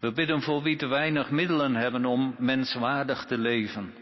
We 0.00 0.12
bidden 0.12 0.42
voor 0.42 0.62
wie 0.62 0.76
te 0.76 0.86
weinig 0.86 1.30
middelen 1.30 1.74
hebben 1.74 2.04
om 2.04 2.34
menswaardig 2.38 3.24
te 3.24 3.38
leven. 3.38 3.94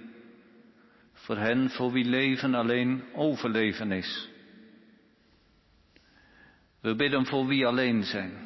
Voor 1.13 1.37
hen 1.37 1.71
voor 1.71 1.93
wie 1.93 2.05
leven 2.05 2.55
alleen 2.55 3.05
overleven 3.15 3.93
is. 3.93 4.29
We 6.81 6.95
bidden 6.95 7.27
voor 7.27 7.47
wie 7.47 7.67
alleen 7.67 8.03
zijn 8.03 8.46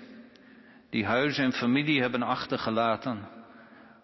die 0.90 1.04
huis 1.04 1.38
en 1.38 1.52
familie 1.52 2.00
hebben 2.00 2.22
achtergelaten 2.22 3.28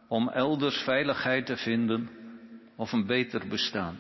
om 0.09 0.29
elders 0.29 0.77
veiligheid 0.77 1.47
te 1.47 1.57
vinden 1.57 2.11
of 2.77 2.93
een 2.93 3.07
beter 3.07 3.49
bestaan. 3.49 3.99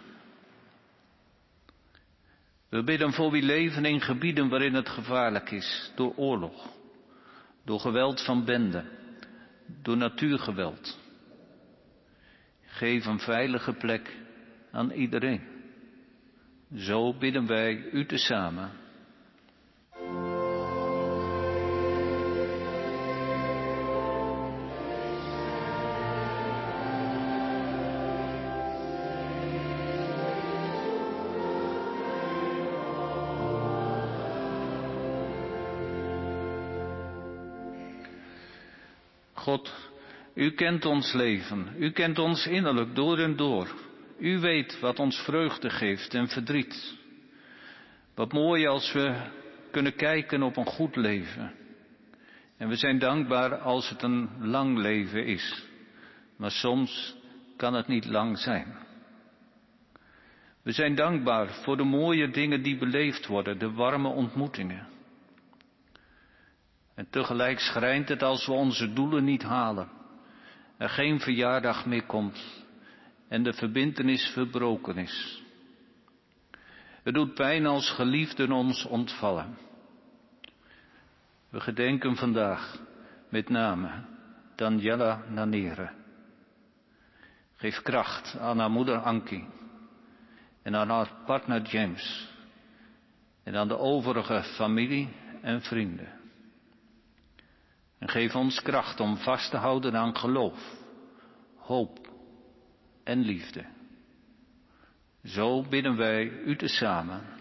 We 2.68 2.82
bidden 2.82 3.12
voor 3.12 3.30
wie 3.30 3.43
leven 3.43 3.84
in 3.84 4.01
gebieden 4.01 4.49
waarin 4.49 4.74
het 4.74 4.89
gevaarlijk 4.89 5.51
is, 5.51 5.93
door 5.95 6.14
oorlog, 6.16 6.68
door 7.64 7.80
geweld 7.80 8.24
van 8.24 8.45
benden, 8.45 8.89
door 9.82 9.97
natuurgeweld. 9.97 10.99
Geef 12.64 13.07
een 13.07 13.18
veilige 13.18 13.72
plek 13.72 14.16
aan 14.72 14.91
iedereen. 14.91 15.41
Zo 16.74 17.14
bidden 17.14 17.47
wij 17.47 17.91
u 17.93 18.07
tezamen. 18.07 18.70
God, 39.47 39.72
u 40.34 40.51
kent 40.51 40.84
ons 40.84 41.12
leven, 41.12 41.68
u 41.78 41.90
kent 41.90 42.18
ons 42.18 42.47
innerlijk 42.47 42.94
door 42.94 43.18
en 43.18 43.36
door. 43.36 43.68
U 44.18 44.38
weet 44.38 44.80
wat 44.80 44.99
ons 44.99 45.16
vreugde 45.22 45.70
geeft 45.70 46.14
en 46.14 46.28
verdriet. 46.28 46.97
Wat 48.14 48.32
mooi 48.32 48.66
als 48.66 48.92
we 48.92 49.30
kunnen 49.70 49.94
kijken 49.94 50.42
op 50.42 50.57
een 50.57 50.66
goed 50.66 50.97
leven. 50.97 51.53
En 52.57 52.68
we 52.68 52.76
zijn 52.76 52.99
dankbaar 52.99 53.59
als 53.59 53.88
het 53.88 54.03
een 54.03 54.28
lang 54.40 54.78
leven 54.78 55.26
is. 55.26 55.64
maar 56.36 56.51
soms 56.51 57.16
kan 57.57 57.74
het 57.74 57.86
niet 57.86 58.05
lang 58.05 58.38
zijn. 58.38 58.76
We 60.62 60.72
zijn 60.72 60.94
dankbaar 60.94 61.49
voor 61.49 61.76
de 61.76 61.84
mooie 61.84 62.30
dingen 62.30 62.62
die 62.62 62.78
beleefd 62.78 63.26
worden, 63.26 63.59
de 63.59 63.72
warme 63.72 64.09
ontmoetingen. 64.09 64.95
En 66.97 67.07
tegelijk 67.11 67.59
schrijnt 67.59 68.09
het 68.09 68.22
als 68.22 68.47
we 68.47 68.53
onze 68.53 68.92
doelen 68.92 69.24
niet 69.24 69.42
halen, 69.42 69.88
er 70.76 70.88
geen 70.88 71.20
verjaardag 71.20 71.86
meer 71.86 72.07
komt 72.07 72.64
en 73.28 73.42
de 73.42 73.53
verbintenis 73.53 74.26
verbroken 74.26 74.97
is. 74.97 75.42
Het 77.03 77.14
doet 77.14 77.34
pijn 77.34 77.66
als 77.66 77.90
geliefden 77.90 78.53
ons 78.53 78.84
ontvallen. 78.84 79.59
We 81.49 81.61
gedenken 81.61 82.16
vandaag 82.16 82.78
met 83.28 83.49
name 83.49 83.90
Daniela 84.55 85.22
Nanere. 85.28 85.90
Geef 87.57 87.82
kracht 87.82 88.38
aan 88.38 88.59
haar 88.59 88.70
moeder 88.70 88.99
Anki 88.99 89.44
en 90.62 90.76
aan 90.76 90.88
haar 90.88 91.11
partner 91.26 91.62
James 91.62 92.28
en 93.42 93.57
aan 93.57 93.68
de 93.68 93.78
overige 93.78 94.42
familie 94.42 95.09
en 95.42 95.62
vrienden. 95.62 96.24
En 97.99 98.09
geef 98.09 98.34
ons 98.34 98.62
kracht 98.62 99.01
om 99.01 99.16
vast 99.16 99.51
te 99.51 99.57
houden 99.57 99.97
aan 99.97 100.16
geloof, 100.16 100.74
hoop 101.57 102.11
en 103.05 103.20
liefde. 103.20 103.64
Zo 105.24 105.62
bidden 105.62 105.97
wij 105.97 106.28
u 106.28 106.57
tezamen. 106.57 107.36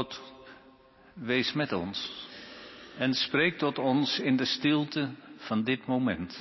God, 0.00 0.20
wees 1.28 1.52
met 1.52 1.72
ons 1.76 2.00
en 3.04 3.12
spreek 3.14 3.58
tot 3.60 3.76
ons 3.78 4.14
in 4.24 4.38
de 4.40 4.46
stilte 4.48 5.02
van 5.48 5.64
dit 5.64 5.82
moment. 5.92 6.32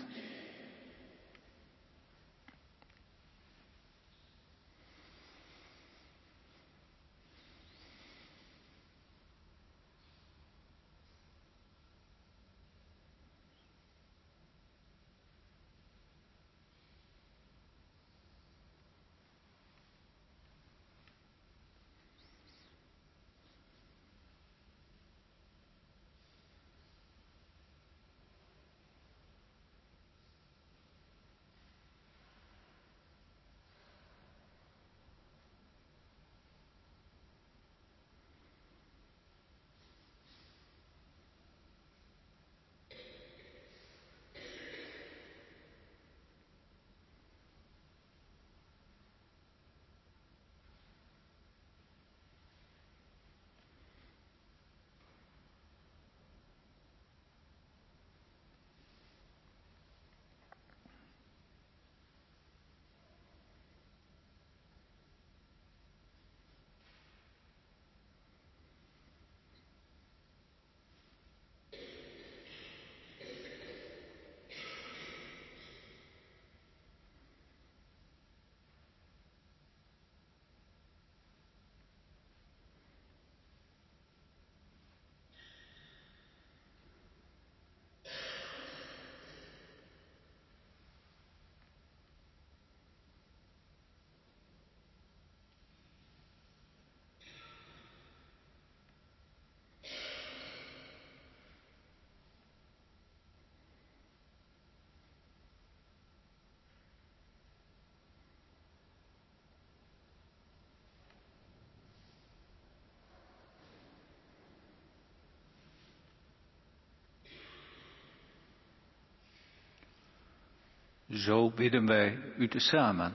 Zo 121.10 121.51
bidden 121.51 121.86
wij 121.86 122.20
u 122.38 122.47
tezamen. 122.47 123.14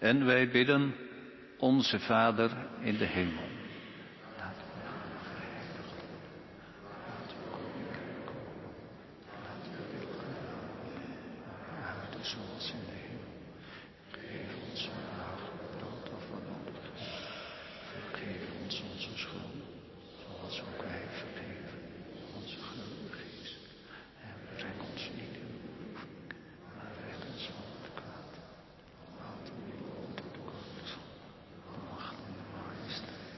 En 0.00 0.26
wij 0.26 0.50
bidden 0.50 0.94
onze 1.58 1.98
Vader 2.00 2.50
in 2.80 2.98
de 2.98 3.04
hemel. 3.04 3.56
zoals 12.28 12.70
in 12.72 12.84
de 12.86 12.98
hemel. 13.06 13.34
Geef 14.10 14.52
ons 14.70 14.90
vandaag 14.94 15.40
brood 15.76 16.08
of 16.16 16.24
wat 16.30 16.44
nodig 16.52 16.84
is. 16.96 17.08
Vergeef 17.92 18.42
ons 18.62 18.82
onze 18.92 19.18
schulden, 19.18 19.62
zoals 20.22 20.60
ook 20.60 20.82
wij 20.82 21.04
vergeven 21.22 21.80
onze 22.36 22.56
schuldigen 22.66 23.28
is. 23.42 23.58
En 24.28 24.36
breng 24.56 24.80
ons 24.90 25.10
niet 25.18 25.34
in 25.42 25.50
beproeving, 25.56 26.12
maar 26.76 26.92
red 27.06 27.22
ons 27.32 27.44
van 27.54 27.66
het 27.76 27.90
kwaad. 27.98 28.34
Want 29.20 29.46
u 29.48 29.70
bent 29.70 30.18
het 30.20 30.36
koning, 30.44 30.86
de 31.72 31.80
macht 31.90 32.18
en 32.26 32.34
de 32.38 32.46
majesteit 32.56 33.32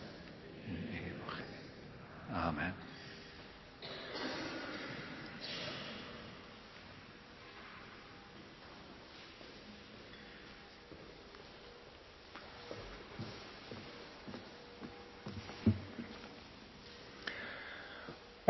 in 0.67 0.77
eeuwigheid. 0.99 1.63
Amen. 2.33 2.75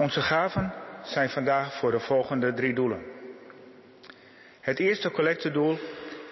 Onze 0.01 0.21
gaven 0.21 0.73
zijn 1.03 1.29
vandaag 1.29 1.79
voor 1.79 1.91
de 1.91 2.01
volgende 2.01 2.55
drie 2.55 2.75
doelen. 2.75 3.03
Het 4.61 4.79
eerste 4.79 5.11
collectedoel 5.11 5.79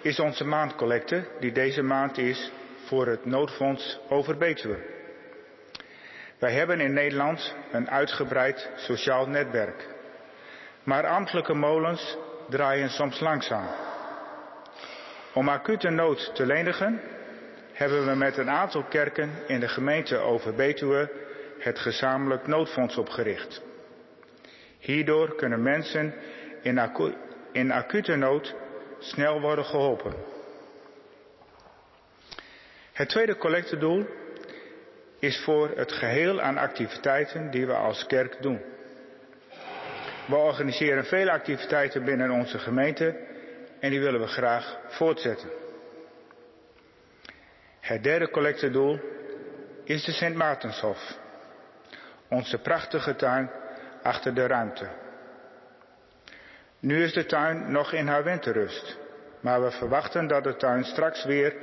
is 0.01 0.19
onze 0.19 0.43
maandcollecte, 0.43 1.23
die 1.39 1.51
deze 1.51 1.81
maand 1.81 2.17
is 2.17 2.51
voor 2.85 3.07
het 3.07 3.25
noodfonds 3.25 3.99
over 4.07 4.37
Betuwe. 4.37 4.77
Wij 6.39 6.51
hebben 6.51 6.79
in 6.79 6.93
Nederland 6.93 7.55
een 7.71 7.89
uitgebreid 7.89 8.69
sociaal 8.75 9.27
netwerk. 9.27 9.87
Maar 10.83 11.07
ambtelijke 11.07 11.53
molens 11.53 12.17
draaien 12.47 12.89
soms 12.89 13.19
langzaam. 13.19 13.67
Om 15.33 15.49
acute 15.49 15.89
nood 15.89 16.31
te 16.35 16.45
lenigen 16.45 17.01
hebben 17.73 18.05
we 18.05 18.15
met 18.15 18.37
een 18.37 18.49
aantal 18.49 18.83
kerken 18.83 19.31
in 19.47 19.59
de 19.59 19.67
gemeente 19.67 20.17
Overbetuwe 20.17 21.27
het 21.59 21.79
gezamenlijk 21.79 22.47
noodfonds 22.47 22.97
opgericht. 22.97 23.61
Hierdoor 24.79 25.35
kunnen 25.35 25.61
mensen 25.61 26.13
in, 26.61 26.91
in 27.51 27.71
acute 27.71 28.15
nood 28.15 28.55
snel 28.99 29.41
worden 29.41 29.65
geholpen. 29.65 30.13
Het 32.93 33.09
tweede 33.09 33.37
collectedoel 33.37 34.05
is 35.19 35.39
voor 35.39 35.71
het 35.75 35.91
geheel 35.91 36.41
aan 36.41 36.57
activiteiten 36.57 37.51
die 37.51 37.65
we 37.65 37.73
als 37.73 38.05
kerk 38.05 38.41
doen. 38.41 38.61
We 40.27 40.35
organiseren 40.35 41.05
vele 41.05 41.31
activiteiten 41.31 42.05
binnen 42.05 42.31
onze 42.31 42.59
gemeente 42.59 43.27
en 43.79 43.89
die 43.89 43.99
willen 43.99 44.19
we 44.19 44.27
graag 44.27 44.77
voortzetten. 44.87 45.49
Het 47.79 48.03
derde 48.03 48.29
collectedoel 48.29 48.99
is 49.83 50.03
de 50.03 50.11
Sint 50.11 50.35
Maartenshof, 50.35 51.17
onze 52.29 52.57
prachtige 52.57 53.15
tuin 53.15 53.51
achter 54.03 54.33
de 54.33 54.47
ruimte. 54.47 54.87
Nu 56.79 57.03
is 57.03 57.13
de 57.13 57.25
tuin 57.25 57.71
nog 57.71 57.93
in 57.93 58.07
haar 58.07 58.23
winterrust, 58.23 58.97
maar 59.39 59.63
we 59.63 59.71
verwachten 59.71 60.27
dat 60.27 60.43
de 60.43 60.55
tuin 60.55 60.83
straks 60.83 61.25
weer 61.25 61.55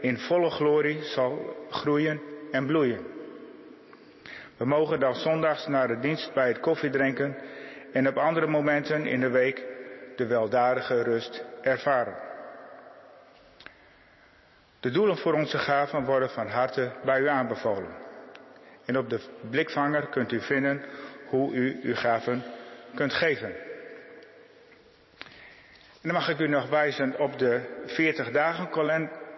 in 0.00 0.18
volle 0.18 0.50
glorie 0.50 1.02
zal 1.02 1.56
groeien 1.70 2.20
en 2.50 2.66
bloeien. 2.66 3.06
We 4.56 4.64
mogen 4.64 5.00
dan 5.00 5.14
zondags 5.14 5.66
naar 5.66 5.88
de 5.88 5.98
dienst 5.98 6.32
bij 6.34 6.48
het 6.48 6.60
koffiedrinken 6.60 7.36
en 7.92 8.08
op 8.08 8.16
andere 8.16 8.46
momenten 8.46 9.06
in 9.06 9.20
de 9.20 9.30
week 9.30 9.62
de 10.16 10.26
weldadige 10.26 11.02
rust 11.02 11.44
ervaren. 11.62 12.16
De 14.80 14.90
doelen 14.90 15.16
voor 15.16 15.32
onze 15.32 15.58
gaven 15.58 16.04
worden 16.04 16.30
van 16.30 16.48
harte 16.48 16.90
bij 17.04 17.20
u 17.20 17.28
aanbevolen. 17.28 18.03
En 18.84 18.98
op 18.98 19.10
de 19.10 19.20
blikvanger 19.50 20.06
kunt 20.06 20.32
u 20.32 20.40
vinden 20.40 20.82
hoe 21.26 21.54
u 21.54 21.80
uw 21.82 21.94
gaven 21.94 22.42
kunt 22.94 23.12
geven. 23.12 23.54
En 26.04 26.10
dan 26.10 26.12
mag 26.12 26.28
ik 26.28 26.38
u 26.38 26.48
nog 26.48 26.68
wijzen 26.68 27.18
op 27.18 27.38
de 27.38 27.60
40 27.86 28.30
dagen 28.30 28.68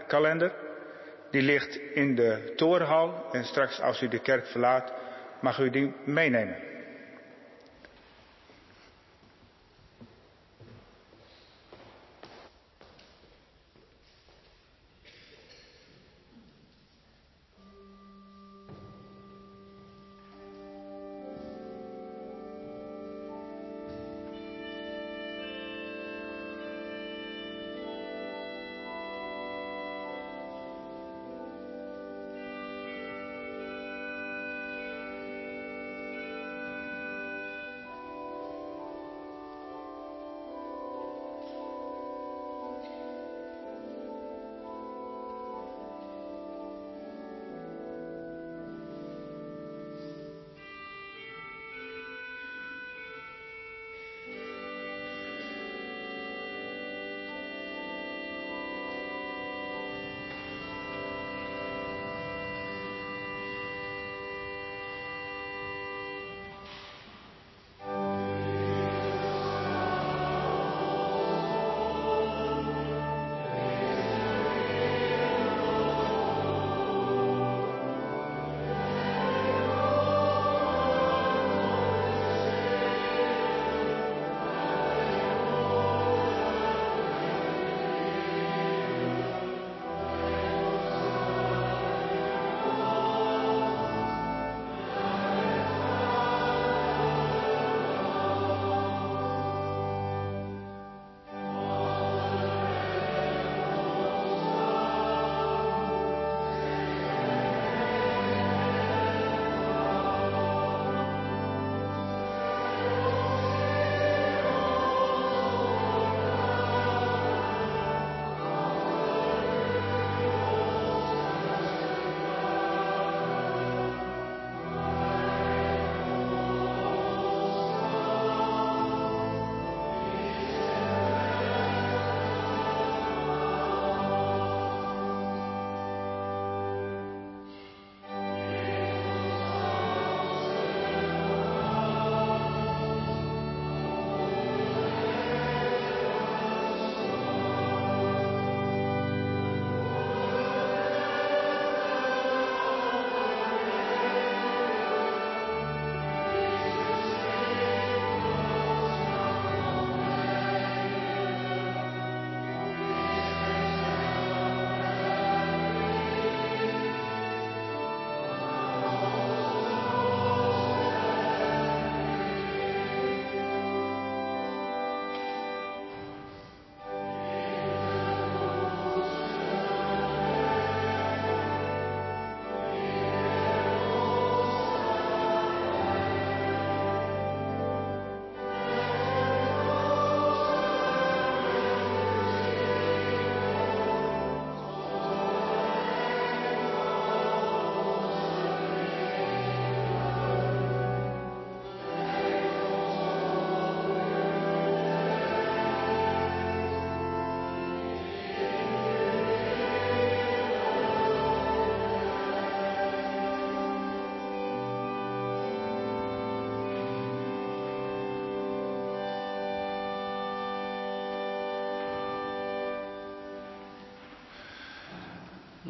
kalender. 0.07 0.53
Die 1.31 1.43
ligt 1.43 1.77
in 1.77 2.15
de 2.15 2.53
torenhal 2.57 3.33
en 3.33 3.45
straks 3.45 3.81
als 3.81 4.03
u 4.03 4.09
de 4.09 4.19
kerk 4.19 4.47
verlaat 4.47 4.93
mag 5.41 5.59
u 5.59 5.71
die 5.71 5.95
meenemen. 6.05 6.76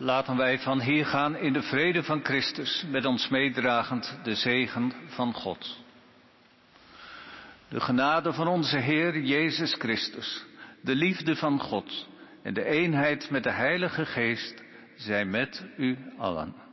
Laten 0.06 0.36
wij 0.36 0.58
van 0.58 0.80
hier 0.80 1.06
gaan 1.06 1.36
in 1.36 1.52
de 1.52 1.62
vrede 1.62 2.02
van 2.02 2.24
Christus, 2.24 2.84
met 2.90 3.04
ons 3.04 3.28
meedragend 3.28 4.18
de 4.22 4.34
zegen 4.34 4.92
van 5.06 5.34
God. 5.34 5.78
De 7.68 7.80
genade 7.80 8.32
van 8.32 8.48
onze 8.48 8.78
Heer 8.78 9.20
Jezus 9.20 9.74
Christus, 9.74 10.44
de 10.80 10.94
liefde 10.94 11.36
van 11.36 11.60
God 11.60 12.08
en 12.42 12.54
de 12.54 12.64
eenheid 12.64 13.30
met 13.30 13.42
de 13.42 13.52
Heilige 13.52 14.06
Geest 14.06 14.62
zijn 14.96 15.30
met 15.30 15.64
u 15.76 15.98
allen. 16.18 16.65